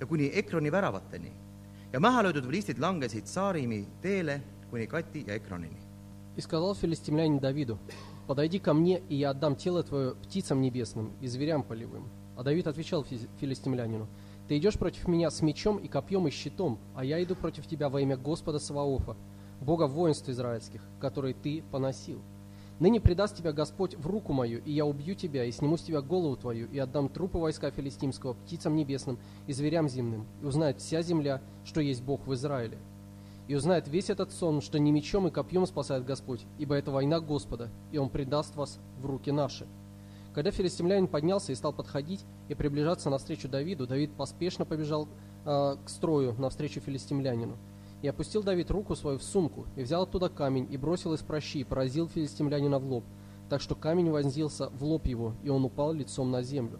ja 0.00 0.06
kuni 0.06 0.30
Ekroni 0.34 0.72
väravateni. 0.72 1.32
ja 1.92 2.00
maha 2.00 2.22
löödud 2.22 2.46
vilistid 2.46 2.78
langesid 2.78 3.26
Saarimi 3.26 3.86
teele 4.00 4.42
kuni 4.70 4.86
Kati 4.86 5.24
ja 5.26 5.34
Ekronini. 5.34 5.88
И 6.38 6.40
сказал 6.40 6.74
филистимлянин 6.76 7.40
Давиду, 7.40 7.78
«Подойди 8.27 8.59
ко 8.59 8.73
мне, 8.73 9.01
и 9.09 9.15
я 9.15 9.31
отдам 9.31 9.55
тело 9.55 9.83
твое 9.83 10.15
птицам 10.15 10.61
небесным 10.61 11.11
и 11.19 11.27
зверям 11.27 11.63
полевым». 11.63 12.09
А 12.37 12.43
Давид 12.43 12.67
отвечал 12.67 13.03
фи- 13.03 13.27
филистимлянину, 13.39 14.07
«Ты 14.47 14.57
идешь 14.57 14.77
против 14.77 15.07
меня 15.07 15.29
с 15.29 15.41
мечом 15.41 15.77
и 15.77 15.87
копьем 15.87 16.27
и 16.27 16.31
щитом, 16.31 16.79
а 16.95 17.03
я 17.03 17.21
иду 17.23 17.35
против 17.35 17.67
тебя 17.67 17.89
во 17.89 18.01
имя 18.01 18.17
Господа 18.17 18.59
Саваофа, 18.59 19.15
Бога 19.61 19.87
воинств 19.87 20.29
израильских, 20.29 20.81
который 20.99 21.33
ты 21.33 21.63
поносил. 21.71 22.21
Ныне 22.79 22.99
предаст 22.99 23.37
тебя 23.37 23.53
Господь 23.53 23.95
в 23.95 24.07
руку 24.07 24.33
мою, 24.33 24.61
и 24.63 24.71
я 24.71 24.85
убью 24.85 25.15
тебя, 25.15 25.45
и 25.45 25.51
сниму 25.51 25.77
с 25.77 25.83
тебя 25.83 26.01
голову 26.01 26.35
твою, 26.35 26.67
и 26.67 26.79
отдам 26.79 27.07
трупы 27.07 27.37
войска 27.37 27.71
филистимского 27.71 28.33
птицам 28.33 28.75
небесным 28.75 29.19
и 29.47 29.53
зверям 29.53 29.87
земным, 29.87 30.25
и 30.41 30.45
узнает 30.45 30.79
вся 30.79 31.01
земля, 31.01 31.41
что 31.63 31.81
есть 31.81 32.01
Бог 32.03 32.25
в 32.25 32.33
Израиле. 32.33 32.77
И 33.53 33.55
узнает 33.55 33.87
весь 33.87 34.09
этот 34.09 34.31
сон, 34.31 34.61
что 34.61 34.79
не 34.79 34.91
мечом 34.91 35.27
и 35.27 35.29
копьем 35.29 35.67
спасает 35.67 36.05
Господь, 36.05 36.43
ибо 36.57 36.73
это 36.73 36.89
война 36.89 37.19
Господа, 37.19 37.69
и 37.91 37.99
Он 37.99 38.09
предаст 38.09 38.55
вас 38.55 38.79
в 38.99 39.05
руки 39.05 39.31
наши. 39.31 39.67
Когда 40.33 40.49
филистимлянин 40.49 41.07
поднялся 41.07 41.51
и 41.51 41.55
стал 41.55 41.71
подходить 41.71 42.25
и 42.49 42.55
приближаться 42.55 43.11
навстречу 43.11 43.47
Давиду, 43.47 43.85
Давид 43.85 44.11
поспешно 44.13 44.65
побежал 44.65 45.07
а, 45.45 45.75
к 45.75 45.87
строю 45.87 46.33
навстречу 46.39 46.79
филистимлянину. 46.79 47.55
И 48.01 48.07
опустил 48.07 48.41
Давид 48.41 48.71
руку 48.71 48.95
свою 48.95 49.19
в 49.19 49.23
сумку, 49.23 49.67
и 49.75 49.83
взял 49.83 50.01
оттуда 50.01 50.29
камень, 50.29 50.67
и 50.71 50.75
бросил 50.75 51.13
из 51.13 51.19
прощи, 51.19 51.59
и 51.59 51.63
поразил 51.63 52.07
филистимлянина 52.07 52.79
в 52.79 52.85
лоб, 52.85 53.03
так 53.51 53.61
что 53.61 53.75
камень 53.75 54.09
вонзился 54.09 54.69
в 54.69 54.83
лоб 54.83 55.05
его, 55.05 55.35
и 55.43 55.49
он 55.49 55.63
упал 55.63 55.93
лицом 55.93 56.31
на 56.31 56.41
землю. 56.41 56.79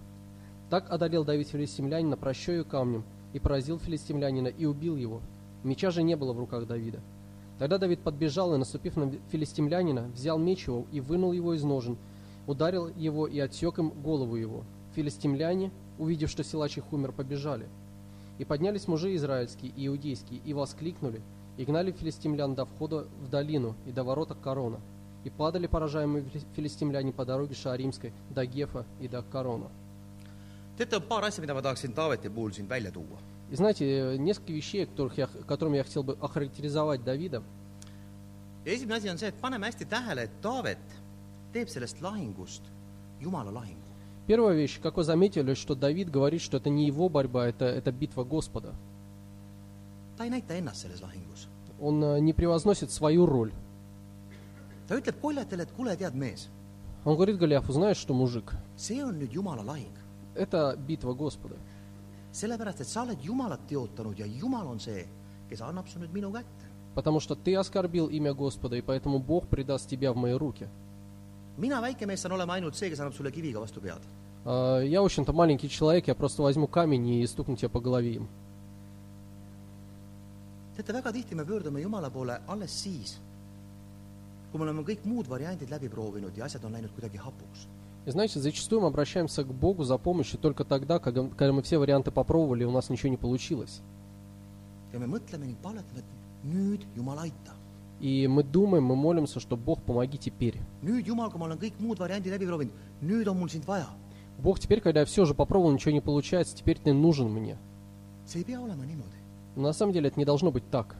Так 0.72 0.90
одолел 0.90 1.24
Давид 1.24 1.50
филистимлянина 1.50 2.18
прощою 2.18 2.66
камнем, 2.66 3.06
и 3.32 3.38
поразил 3.38 3.78
филистимлянина, 3.78 4.48
и 4.48 4.66
убил 4.66 4.96
его. 4.96 5.22
Меча 5.64 5.92
же 5.92 6.04
не 6.04 6.16
было 6.16 6.34
в 6.34 6.40
руках 6.40 6.68
Давида. 6.68 7.00
Тогда 7.60 7.78
Давид 7.78 8.00
подбежал 8.00 8.54
и, 8.54 8.58
наступив 8.58 8.98
на 8.98 9.12
филистимлянина, 9.32 10.10
взял 10.14 10.38
меч 10.38 10.68
его 10.68 10.86
и 10.92 11.00
вынул 11.00 11.32
его 11.32 11.54
из 11.54 11.64
ножен, 11.64 11.98
ударил 12.48 12.88
его 12.90 13.28
и 13.28 13.40
отсек 13.40 13.80
им 13.80 13.90
голову 13.90 14.36
его. 14.36 14.64
Филистимляне, 14.96 15.72
увидев, 15.98 16.30
что 16.30 16.44
силач 16.44 16.78
их 16.78 16.92
умер, 16.92 17.14
побежали. 17.14 17.68
И 18.40 18.46
поднялись 18.46 18.88
мужи 18.88 19.16
израильские 19.16 19.72
и 19.78 19.88
иудейские, 19.88 20.42
и 20.44 20.54
воскликнули, 20.54 21.22
и 21.58 21.66
гнали 21.66 21.92
филистимлян 21.92 22.56
до 22.56 22.66
входа 22.66 23.06
в 23.22 23.30
долину 23.30 23.76
и 23.86 23.92
до 23.92 24.04
ворот 24.04 24.36
Корона. 24.44 24.80
И 25.24 25.30
падали 25.30 25.68
поражаемые 25.68 26.26
фили- 26.26 26.44
филистимляне 26.56 27.14
по 27.14 27.24
дороге 27.24 27.56
Шааримской 27.56 28.12
до 28.32 28.46
Гефа 28.46 28.86
и 29.00 29.08
до 29.08 29.22
Корона. 29.22 29.70
on 30.78 31.02
paar 31.08 31.24
asja, 31.24 31.40
mida 31.40 31.54
ma 31.54 31.62
tahaksin 31.62 31.94
Taaveti 31.94 32.30
puhul. 32.30 32.52
И 33.54 33.56
знаете, 33.56 34.18
несколько 34.18 34.52
вещей, 34.52 34.88
которых 34.88 35.16
я, 35.16 35.28
которыми 35.48 35.78
я 35.78 35.84
хотел 35.84 36.02
бы 36.02 36.18
охарактеризовать 36.20 37.04
Давида. 37.04 37.44
esimene 38.66 38.96
asi 38.98 39.10
on 39.10 39.18
see, 39.18 39.28
et 39.28 39.36
paneme 39.40 39.68
hästi 39.68 39.86
tähele, 39.86 40.24
et 40.24 40.32
Taavet 40.42 40.80
teeb 41.54 41.68
sellest 41.68 42.02
lahingust 42.02 42.64
Jumala 43.22 43.52
lahingu. 43.52 43.84
Первая 44.26 44.56
вещь, 44.56 44.80
как 44.82 44.98
вы 44.98 45.04
заметили, 45.04 45.54
что 45.54 45.76
Давид 45.76 46.10
говорит, 46.10 46.42
что 46.42 46.58
это 46.58 46.72
не 46.72 46.88
его 46.88 47.10
борьба, 47.10 47.46
это, 47.46 47.66
это 47.66 47.92
битва 47.92 48.24
Господа. 48.24 48.74
ta 50.18 50.24
ei 50.24 50.32
näita 50.32 50.56
ennast 50.58 50.82
selles 50.82 51.00
lahingus. 51.02 51.48
Он 51.80 52.04
э, 52.04 52.20
не 52.22 52.34
превозносит 52.34 52.90
свою 52.90 53.28
роль. 53.28 53.54
ta 54.88 54.96
ütleb 54.98 55.20
koljatele, 55.22 55.62
et 55.62 55.72
kuule, 55.72 55.96
tead 55.96 56.16
mees, 56.16 56.48
Он 57.06 57.14
говорит 57.16 57.38
Голиафу, 57.38 57.72
знаешь 57.72 57.98
что, 57.98 58.16
мужик, 58.16 58.54
see 58.78 59.04
on 59.04 59.20
nüüd 59.20 59.32
Jumala 59.32 59.62
lahing. 59.62 59.94
это 60.34 60.76
битва 60.76 61.14
Господа. 61.14 61.56
sellepärast , 62.33 62.81
et 62.81 62.87
sa 62.87 63.03
oled 63.03 63.19
Jumalat 63.25 63.67
teotanud 63.67 64.19
ja 64.19 64.27
Jumal 64.27 64.67
on 64.67 64.81
see , 64.81 65.07
kes 65.49 65.61
annab 65.63 65.87
su 65.89 65.99
nüüd 65.99 66.13
minu 66.13 66.33
kätte . 66.33 66.67
Потому 66.95 67.21
что 67.21 67.35
ты 67.37 67.55
оскорбил 67.55 68.09
имя 68.09 68.35
Господа, 68.35 68.77
и 68.77 68.81
поэтому 68.81 69.19
Бог 69.21 69.47
предаст 69.49 69.89
тебя 69.89 70.13
в 70.13 70.17
мои 70.17 70.33
руки. 70.33 70.69
mina , 71.59 71.81
väike 71.81 72.07
mees , 72.07 72.23
saan 72.23 72.33
olema 72.33 72.55
ainult 72.55 72.75
see , 72.75 72.89
kes 72.91 73.01
annab 73.01 73.15
sulle 73.15 73.31
kiviga 73.31 73.61
vastu 73.61 73.81
pead . 73.81 74.01
А, 74.45 74.81
Я, 74.81 75.03
в 75.03 75.05
общем-то, 75.05 75.33
маленький 75.33 75.69
человек, 75.69 76.09
я 76.09 76.15
просто 76.15 76.43
возьму 76.43 76.67
камень 76.67 77.09
и 77.09 77.27
стукну 77.27 77.57
тебя 77.57 77.69
по 77.69 77.81
голове 77.81 78.15
им. 78.15 78.29
teate , 80.77 80.93
väga 80.93 81.13
tihti 81.13 81.35
me 81.35 81.45
pöördume 81.45 81.81
Jumala 81.81 82.11
poole 82.11 82.41
alles 82.47 82.71
siis , 82.83 83.19
kui 84.51 84.59
me 84.59 84.65
oleme 84.65 84.83
kõik 84.87 85.05
muud 85.05 85.27
variandid 85.29 85.71
läbi 85.71 85.89
proovinud 85.89 86.37
ja 86.37 86.45
asjad 86.45 86.65
on 86.65 86.73
läinud 86.73 86.93
kuidagi 86.95 87.19
hapuks . 87.19 87.67
И 88.06 88.12
знаете, 88.12 88.40
зачастую 88.40 88.82
мы 88.82 88.88
обращаемся 88.88 89.44
к 89.44 89.54
Богу 89.54 89.84
за 89.84 89.98
помощью 89.98 90.38
только 90.40 90.66
тогда, 90.66 91.00
когда, 91.00 91.54
мы 91.54 91.62
все 91.62 91.78
варианты 91.78 92.12
попробовали, 92.12 92.64
и 92.64 92.66
у 92.66 92.72
нас 92.72 92.90
ничего 92.90 93.10
не 93.10 93.18
получилось. 93.18 93.82
И 98.02 98.28
мы 98.28 98.44
думаем, 98.44 98.84
мы 98.84 98.98
молимся, 98.98 99.40
что 99.40 99.56
Бог, 99.56 99.82
помоги 99.84 100.18
теперь. 100.18 100.60
Бог, 104.40 104.60
теперь, 104.60 104.82
когда 104.82 105.02
я 105.02 105.06
все 105.06 105.24
же 105.24 105.34
попробовал, 105.34 105.72
ничего 105.72 105.92
не 105.92 106.02
получается, 106.02 106.56
теперь 106.56 106.78
ты 106.80 106.92
нужен 106.92 107.32
мне. 107.32 107.58
Но 109.56 109.64
на 109.64 109.74
самом 109.74 109.94
деле 109.94 110.10
это 110.10 110.20
не 110.20 110.26
должно 110.26 110.52
быть 110.52 110.70
так. 110.70 110.98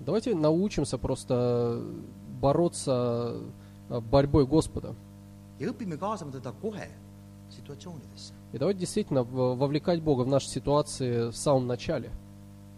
Давайте 0.00 0.34
научимся 0.34 0.98
просто 0.98 1.82
бороться 2.40 3.40
борьбой 3.88 4.46
Господа. 4.46 4.94
ja 5.58 5.70
õpime 5.70 5.98
kaasama 5.98 6.32
teda 6.32 6.52
kohe 6.52 6.88
situatsioonidesse. 7.50 8.32
И 8.52 8.58
давайте 8.58 8.80
действительно 8.80 9.22
вовлекать 9.24 10.02
Бога 10.02 10.22
в 10.22 10.28
наши 10.28 10.48
ситуации 10.48 11.30
в 11.30 11.36
самом 11.36 11.66
начале. 11.66 12.10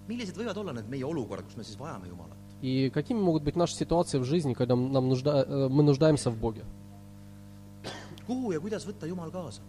millised 0.09 0.37
võivad 0.37 0.57
olla 0.59 0.73
need 0.73 0.89
meie 0.89 1.05
olukorrad, 1.05 1.45
kus 1.45 1.57
me 1.57 1.65
siis 1.65 1.79
vajame 1.79 2.09
Jumalat? 2.09 2.37
И 2.63 2.91
какими 2.91 3.19
могут 3.19 3.43
быть 3.43 3.57
наши 3.57 3.75
ситуации 3.75 4.19
в 4.19 4.25
жизни, 4.25 4.55
когда 4.55 4.77
нам 4.77 5.09
нужда, 5.09 5.45
э, 5.47 5.69
мы 5.69 5.83
нуждаемся 5.83 6.31
в 6.31 6.37
Боге? 6.37 6.65
kuhu 8.27 8.53
ja 8.53 8.61
kuidas 8.61 8.87
võtta 8.87 9.07
Jumal 9.07 9.31
kaasa? 9.31 9.63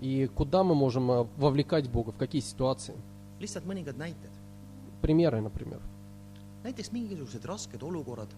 И 0.00 0.26
куда 0.26 0.64
мы 0.64 0.74
можем 0.74 1.10
э, 1.10 1.26
вовлекать 1.36 1.88
Бога, 1.88 2.12
в 2.12 2.16
какие 2.16 2.42
ситуации? 2.42 2.94
lihtsalt 3.40 3.64
mõningad 3.66 3.96
näited. 3.96 4.30
Примеры, 5.02 5.40
например. 5.40 5.80
näiteks 6.64 6.92
mingisugused 6.92 7.44
rasked 7.44 7.82
olukorrad 7.82 8.28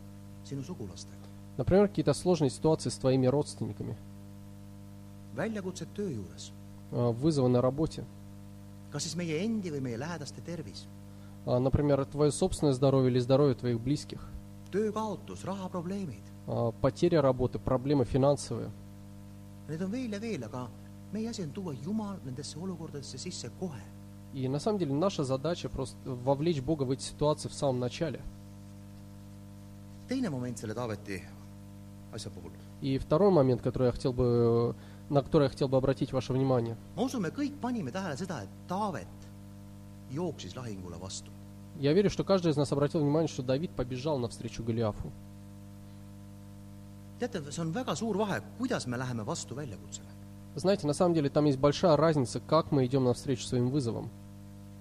sinu 0.45 0.63
sugulastega, 0.63 1.26
Например, 1.57 1.89
какие-то 1.89 2.13
сложные 2.15 2.51
ситуации 2.51 2.91
с 2.91 2.97
твоими 2.97 3.27
родственниками, 3.27 3.97
väljakutsed 5.35 5.89
töö 5.95 6.11
juures, 6.11 6.53
э, 6.93 7.11
вызовы 7.13 7.49
на 7.49 7.61
работе. 7.61 8.05
kas 8.93 9.03
siis 9.05 9.17
meie 9.17 9.45
endi 9.45 9.71
või 9.71 9.81
meie 9.81 9.97
lähedaste 9.99 10.41
tervis, 10.45 10.87
А, 11.47 11.59
Например, 11.61 12.05
твое 12.07 12.33
собственное 12.33 12.73
здоровье 12.73 13.11
или 13.11 13.19
здоровье 13.21 13.55
твоих 13.55 13.81
близких. 13.81 14.21
töökaotus, 14.73 15.45
rahaprobleemid, 15.45 16.23
А, 16.47 16.73
Потеря 16.81 17.21
работы, 17.23 17.59
проблемы 17.59 18.05
финансовые. 18.05 18.71
neid 19.69 19.83
on 19.83 19.91
veel 19.91 20.13
ja 20.13 20.19
veel, 20.21 20.45
aga 20.45 20.69
meie 21.13 21.29
asi 21.29 21.43
on 21.43 21.51
tuua 21.51 21.73
Jumal 21.75 22.19
nendesse 22.25 22.59
olukordadesse 22.59 23.17
sisse 23.19 23.51
kohe. 23.61 23.81
И 24.35 24.49
на 24.49 24.59
самом 24.59 24.79
деле 24.79 24.93
наша 24.93 25.25
задача 25.25 25.69
просто 25.71 25.97
вовлечь 26.05 26.61
Бога 26.61 26.83
в 26.83 26.91
эти 26.91 27.03
ситуации 27.03 27.49
в 27.49 27.55
самом 27.55 27.79
начале. 27.81 28.21
teine 30.09 30.29
moment 30.31 30.57
selle 30.59 30.75
Taaveti 30.75 31.23
И 32.81 32.99
второй 32.99 33.31
момент, 33.31 33.63
который 33.63 33.87
я 33.87 33.93
хотел 33.93 34.13
бы, 34.13 34.75
на 35.09 35.23
который 35.23 35.45
я 35.45 35.49
хотел 35.49 35.69
бы 35.69 35.77
обратить 35.77 36.13
ваше 36.13 36.33
внимание. 36.33 36.77
Я 41.79 41.93
верю, 41.93 42.11
что 42.11 42.25
каждый 42.25 42.53
из 42.53 42.57
нас 42.57 42.73
обратил 42.73 43.01
внимание, 43.01 43.29
что 43.29 43.43
Давид 43.43 43.71
побежал 43.71 44.19
навстречу 44.19 44.63
Голиафу. 44.63 45.11
Знаете, 50.55 50.87
на 50.87 50.93
самом 50.95 51.15
деле 51.15 51.29
там 51.29 51.45
есть 51.45 51.59
большая 51.59 51.97
разница, 51.97 52.41
как 52.41 52.73
мы 52.73 52.87
идем 52.87 53.05
навстречу 53.05 53.45
своим 53.45 53.69
вызовам. 53.71 54.11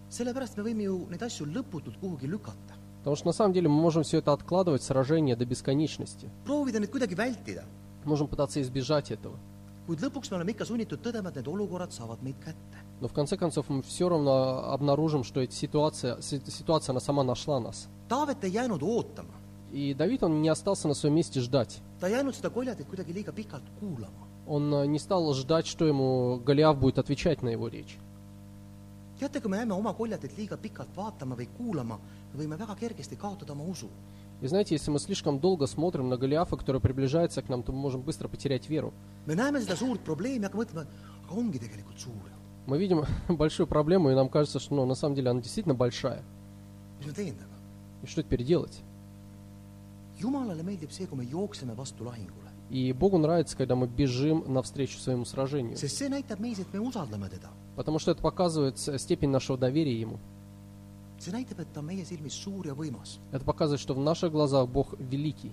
sellepärast 0.09 0.57
me 0.57 0.63
võime 0.63 0.85
ju 0.87 0.97
neid 1.11 1.23
asju 1.25 1.47
lõputult 1.49 1.97
kuhugi 1.99 2.29
lükata, 2.29 2.77
Потому 3.05 3.17
что 3.17 3.27
на 3.27 3.33
самом 3.33 3.53
деле 3.53 3.69
мы 3.69 3.79
можем 3.79 4.01
все 4.01 4.17
это 4.17 4.33
откладывать, 4.33 4.81
сражение 4.81 5.35
до 5.35 5.45
бесконечности. 5.45 6.27
Можем 8.03 8.27
пытаться 8.27 8.59
избежать 8.63 9.11
этого. 9.11 9.37
Но 12.99 13.07
в 13.07 13.13
конце 13.13 13.37
концов 13.37 13.69
мы 13.69 13.83
все 13.83 14.09
равно 14.09 14.71
обнаружим, 14.73 15.23
что 15.23 15.39
эта 15.39 15.53
ситуация, 15.53 16.19
си- 16.19 16.41
ситуация 16.47 16.93
она 16.93 16.99
сама 16.99 17.23
нашла 17.23 17.59
нас. 17.59 17.87
И 19.71 19.93
Давид, 19.93 20.23
он 20.23 20.41
не 20.41 20.49
остался 20.49 20.87
на 20.87 20.95
своем 20.95 21.13
месте 21.15 21.41
ждать. 21.41 21.81
Он 24.47 24.73
э, 24.73 24.87
не 24.87 24.97
стал 24.97 25.31
ждать, 25.35 25.67
что 25.67 25.85
ему 25.85 26.41
Голиаф 26.43 26.79
будет 26.79 26.97
отвечать 26.97 27.43
на 27.43 27.49
его 27.49 27.67
речь. 27.67 27.99
teate, 29.19 29.41
kui 29.41 29.49
me 29.49 29.57
jääme 29.57 29.73
oma 29.73 29.93
koljatit 29.93 30.37
liiga 30.37 30.57
pikalt 30.57 30.89
vaatama 30.95 31.35
või 31.39 31.47
kuulama, 31.57 31.99
И 34.41 34.47
знаете, 34.47 34.75
если 34.75 34.91
мы 34.91 34.99
слишком 34.99 35.39
долго 35.39 35.65
смотрим 35.65 36.09
на 36.09 36.17
Голиафа, 36.17 36.57
который 36.57 36.81
приближается 36.81 37.41
к 37.41 37.49
нам, 37.49 37.63
то 37.63 37.71
мы 37.71 37.79
можем 37.79 38.01
быстро 38.01 38.27
потерять 38.27 38.69
веру. 38.69 38.93
Мы 42.67 42.77
видим 42.77 43.05
большую 43.29 43.67
проблему, 43.67 44.11
и 44.11 44.15
нам 44.15 44.29
кажется, 44.29 44.59
что 44.59 44.75
ну, 44.75 44.85
на 44.85 44.95
самом 44.95 45.15
деле 45.15 45.29
она 45.29 45.41
действительно 45.41 45.75
большая. 45.75 46.23
И 48.03 48.07
что 48.07 48.21
теперь 48.23 48.43
делать? 48.43 48.81
И 52.69 52.93
Богу 52.93 53.17
нравится, 53.17 53.55
когда 53.55 53.75
мы 53.75 53.87
бежим 53.87 54.43
навстречу 54.47 54.97
своему 54.97 55.25
сражению. 55.25 55.77
Потому 57.75 57.99
что 57.99 58.11
это 58.11 58.21
показывает 58.21 58.79
степень 58.79 59.29
нашего 59.29 59.57
доверия 59.57 59.99
Ему. 59.99 60.19
see 61.18 61.32
näitab , 61.32 61.60
et 61.60 61.72
ta 61.72 61.80
on 61.80 61.86
meie 61.86 62.04
silmis 62.04 62.34
suur 62.42 62.66
ja 62.66 62.74
võimas . 62.74 63.18
Это 63.32 63.44
показывает, 63.44 63.80
что 63.80 63.94
в 63.94 64.00
наших 64.00 64.32
глазах 64.32 64.68
Бог 64.68 64.94
великий. 64.98 65.52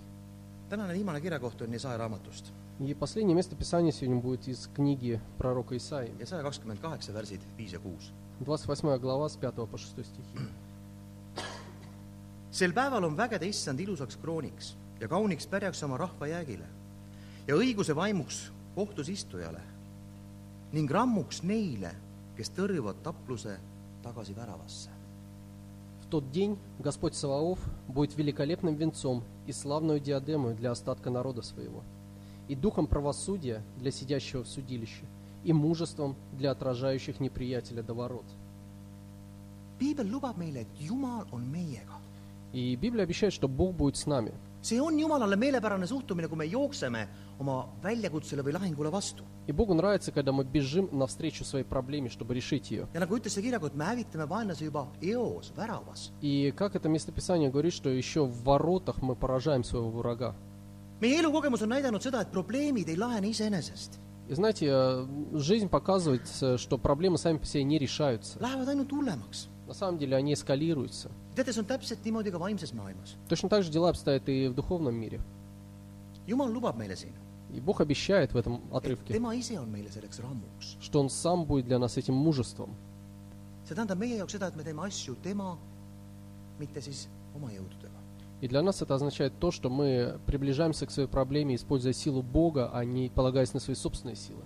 tänane 0.69 0.93
viimane 0.93 1.21
kirjakoht 1.21 1.62
on 1.62 1.71
Jesaja 1.73 1.97
raamatust 1.97 2.51
И 2.80 2.93
последнее 2.93 3.36
место 3.36 3.56
Писания 3.56 3.91
сегодня 3.91 4.21
будет 4.21 4.47
из 4.47 4.67
книги 4.67 5.19
пророка 5.38 5.75
Исаии. 5.75 6.13
ja 6.19 6.25
saja 6.25 6.43
kakskümmend 6.43 6.80
kaheksa 6.80 7.13
värsid 7.13 7.41
viis 7.58 7.73
ja 7.73 7.80
kuus . 7.80 8.12
28 8.45 8.99
глава 8.99 9.30
с 9.30 9.38
5 9.38 9.67
по 9.67 9.77
6 9.77 10.03
стихи. 10.03 10.38
sel 12.51 12.73
päeval 12.73 13.03
on 13.03 13.17
vägede 13.17 13.45
issand 13.47 13.80
ilusaks 13.80 14.15
krooniks 14.17 14.75
ja 14.99 15.08
kauniks 15.08 15.47
pärjaks 15.47 15.84
oma 15.84 15.97
rahva 15.97 16.27
jäägile 16.27 16.65
ja 17.47 17.56
õiguse 17.56 17.95
vaimuks 17.95 18.51
kohtus 18.75 19.10
istujale 19.10 19.62
ning 20.73 20.91
rammuks 20.91 21.43
neile , 21.43 21.91
kes 22.36 22.49
tõrjuvad 22.51 23.01
tapluse 23.03 23.58
tagasi 24.03 24.36
väravasse . 24.36 24.89
Тот 26.12 26.31
день 26.31 26.59
Господь 26.79 27.14
Саваоф 27.14 27.59
будет 27.88 28.18
великолепным 28.18 28.75
венцом 28.75 29.25
и 29.46 29.53
славную 29.53 29.98
диадемой 29.98 30.53
для 30.53 30.72
остатка 30.72 31.09
народа 31.09 31.40
своего, 31.40 31.83
и 32.48 32.55
духом 32.55 32.87
правосудия 32.87 33.62
для 33.79 33.90
сидящего 33.90 34.44
в 34.44 34.46
судилище, 34.46 35.07
и 35.42 35.55
мужеством 35.55 36.14
для 36.35 36.51
отражающих 36.51 37.18
неприятеля 37.18 37.83
до 37.83 37.94
ворот. 37.94 38.27
piibel 39.81 40.07
lubab 40.07 40.37
meile, 40.37 40.59
et 40.59 40.66
Jumal 40.79 41.27
on 41.31 41.51
meiega. 41.51 41.96
И 42.53 42.77
Библия 42.77 43.05
обещает, 43.05 43.33
что 43.33 43.49
Бог 43.49 43.74
будет 43.74 43.97
с 43.97 44.05
нами. 44.05 44.34
see 44.61 44.80
on 44.82 44.97
Jumalale 44.99 45.36
meelepärane 45.36 45.88
suhtumine , 45.88 46.28
kui 46.28 46.38
me 46.38 46.45
jookseme 46.45 47.07
oma 47.39 47.68
väljakutsele 47.84 48.41
või 48.43 48.53
lahingule 48.53 48.91
vastu . 48.91 49.24
И 49.47 49.51
Богу 49.53 49.74
нравится, 49.74 50.11
когда 50.11 50.32
мы 50.34 50.43
бежим 50.43 50.89
навстречу 50.91 51.45
своей 51.45 51.63
проблеме, 51.63 52.09
чтобы 52.09 52.34
решить 52.34 52.72
ее. 52.72 52.88
ja 52.93 52.99
nagu 52.99 53.15
ütles 53.18 53.34
see 53.34 53.41
kirjakord , 53.43 53.76
me 53.76 53.86
hävitame 53.86 54.28
vaenlase 54.28 54.65
juba 54.65 54.88
eos , 55.01 55.51
väravas . 55.55 56.11
И 56.22 56.51
как 56.51 56.76
это 56.76 56.89
местописание 56.89 57.49
говорит, 57.49 57.74
что 57.74 57.89
еще 57.89 58.26
в 58.26 58.43
воротах 58.43 59.01
мы 59.01 59.15
поражаем 59.15 59.63
своего 59.63 59.89
врага. 59.91 60.36
meie 60.99 61.20
elukogemus 61.20 61.61
on 61.61 61.70
näidanud 61.70 62.01
seda , 62.01 62.22
et 62.22 62.32
probleemid 62.32 62.89
ei 62.89 62.97
lahene 62.97 63.28
iseenesest , 63.30 63.99
И 64.28 64.34
знаете, 64.34 64.68
э, 64.70 65.05
жизнь 65.36 65.70
показывает, 65.70 66.24
э, 66.41 66.57
что 66.57 66.78
проблемы 66.78 67.18
сами 67.18 67.38
по 67.38 67.45
себе 67.45 67.63
не 67.63 67.78
решаются. 67.80 68.38
lähevad 68.39 68.68
ainult 68.68 68.89
hullemaks . 68.91 69.47
На 69.68 69.74
самом 69.74 69.97
деле 69.97 70.18
они 70.18 70.34
эскалируются. 70.34 71.09
Точно 73.28 73.49
так 73.49 73.62
же 73.62 73.70
дела 73.70 73.89
обстоят 73.91 74.28
и 74.28 74.49
в 74.49 74.55
духовном 74.55 74.95
мире. 74.95 75.20
И 76.26 77.61
Бог 77.61 77.80
обещает 77.80 78.33
в 78.33 78.37
этом 78.37 78.61
отрывке, 78.72 79.14
что 80.80 81.01
Он 81.01 81.11
сам 81.11 81.45
будет 81.45 81.66
для 81.66 81.78
нас 81.78 81.97
этим 81.97 82.14
мужеством. 82.14 82.74
И 88.41 88.49
для 88.49 88.62
нас 88.62 88.83
это 88.83 88.95
означает 88.95 89.39
то, 89.39 89.51
что 89.51 89.70
мы 89.70 90.18
приближаемся 90.26 90.87
к 90.87 90.91
своей 90.91 91.09
проблеме, 91.09 91.55
используя 91.55 91.93
силу 91.93 92.22
Бога, 92.22 92.70
а 92.72 92.85
не 92.85 93.09
полагаясь 93.09 93.55
на 93.55 93.61
свои 93.61 93.76
собственные 93.76 94.16
силы. 94.16 94.43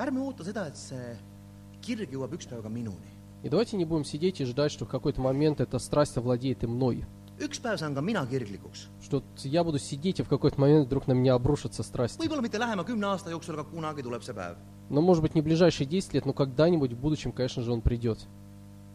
ärme 0.00 0.20
oota 0.24 0.44
seda, 0.44 0.66
et 0.70 0.78
see 0.80 1.16
kirg 1.84 2.12
jõuab 2.14 2.32
üks 2.36 2.48
päev 2.48 2.62
ka 2.64 2.70
minuni. 2.72 3.09
И 3.42 3.48
давайте 3.48 3.76
не 3.76 3.84
будем 3.84 4.04
сидеть 4.04 4.40
и 4.40 4.44
ждать, 4.44 4.70
что 4.70 4.84
в 4.84 4.88
какой-то 4.88 5.20
момент 5.20 5.60
эта 5.60 5.78
страсть 5.78 6.16
овладеет 6.16 6.62
и 6.62 6.66
мной. 6.66 7.06
Что 9.02 9.22
я 9.38 9.64
буду 9.64 9.78
сидеть, 9.78 10.20
и 10.20 10.22
в 10.22 10.28
какой-то 10.28 10.60
момент 10.60 10.86
вдруг 10.86 11.06
на 11.06 11.12
меня 11.12 11.36
see 14.20 14.34
päev. 14.34 14.56
Но, 14.90 15.00
может 15.00 15.22
быть, 15.22 15.34
не 15.34 15.40
ближайшие 15.40 15.86
10 15.86 16.14
лет, 16.14 16.26
но 16.26 16.34
когда-нибудь 16.34 16.92
в 16.92 16.98
будущем, 16.98 17.32
конечно 17.32 17.62
же, 17.62 17.72
он 17.72 17.80
придет. 17.80 18.18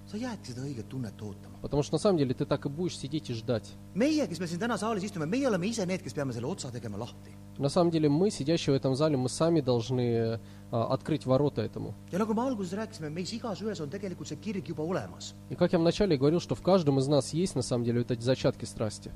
Sa 0.06 0.18
jäädki 0.18 0.52
seda 0.54 0.62
õiget 0.62 0.88
tunnet 0.90 1.22
ootama. 1.22 1.58
Потому 1.62 1.82
что 1.84 1.96
на 1.96 2.00
самом 2.00 2.18
деле 2.18 2.34
ты 2.34 2.46
так 2.46 2.66
и 2.66 2.70
будешь 2.70 2.98
сидеть 2.98 3.30
и 3.30 3.34
ждать. 3.34 3.68
meie, 3.96 4.28
kes 4.28 4.40
me 4.40 4.48
siin 4.48 4.60
täna 4.60 4.78
saalis 4.78 5.04
istume, 5.04 5.26
meie 5.26 5.48
oleme 5.48 5.68
ise 5.68 5.86
need, 5.86 6.02
kes 6.04 6.14
peame 6.14 6.34
selle 6.34 6.48
otsa 6.48 6.72
tegema 6.72 6.98
lahti. 6.98 7.32
На 7.58 7.70
самом 7.70 7.90
деле 7.90 8.10
мы, 8.10 8.30
сидящие 8.30 8.74
в 8.74 8.78
этом 8.78 8.96
зале, 8.96 9.18
мы 9.18 9.30
сами 9.30 9.62
должны 9.62 10.40
а, 10.72 10.94
открыть 10.94 11.26
ворота 11.26 11.62
этому. 11.64 11.94
ja 12.12 12.20
nagu 12.20 12.34
me 12.34 12.42
alguses 12.42 12.74
rääkisime, 12.74 13.10
meis 13.10 13.32
igasühes 13.34 13.80
on 13.82 13.90
tegelikult 13.90 14.28
see 14.28 14.38
kirg 14.38 14.68
juba 14.68 14.84
olemas. 14.84 15.34
И 15.50 15.56
как 15.56 15.74
я 15.74 15.80
вначале 15.80 16.18
говорил, 16.18 16.40
что 16.40 16.54
в 16.56 16.62
каждом 16.62 17.00
из 17.00 17.08
нас 17.08 17.34
есть 17.34 17.56
на 17.56 17.62
самом 17.64 17.84
деле 17.86 18.00
вот 18.00 18.12
эти 18.12 18.22
зачатки 18.22 18.66
страсти. 18.66 19.12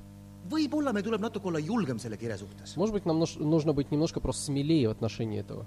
võib-olla 0.50 0.92
meil 0.92 1.04
tuleb 1.04 1.22
natuke 1.22 1.46
olla 1.48 1.60
julgem 1.60 2.00
selle 2.00 2.18
kire 2.18 2.36
suhtes 2.38 2.76
Может 2.76 2.94
быть, 2.94 3.06
нам 3.06 3.24
нужно 3.38 3.74
быть 3.74 3.92
немножко 3.92 4.20
просто 4.20 4.46
смелее 4.46 4.88
в 4.88 4.92
отношении 4.92 5.40
этого. 5.40 5.66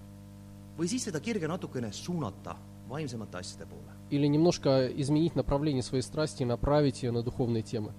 või 0.77 0.89
siis 0.89 1.05
seda 1.05 1.21
kirge 1.21 1.47
natukene 1.47 1.93
suunata 1.93 2.57
vaimsemate 2.93 3.39
asjade 3.39 3.67
poole. 3.67 3.93
Или 4.11 4.27
немножко 4.29 4.87
изменить 4.87 5.35
направление 5.35 5.83
своей 5.83 6.03
страсти 6.03 6.43
и 6.43 6.47
направить 6.47 7.03
ее 7.03 7.13
на 7.13 7.23
духовные 7.23 7.63
темы. 7.63 7.93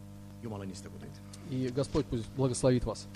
И 1.49 1.67
Господь 1.75 2.05
пусть 2.05 2.29
благословит 2.35 2.85
вас. 2.85 3.07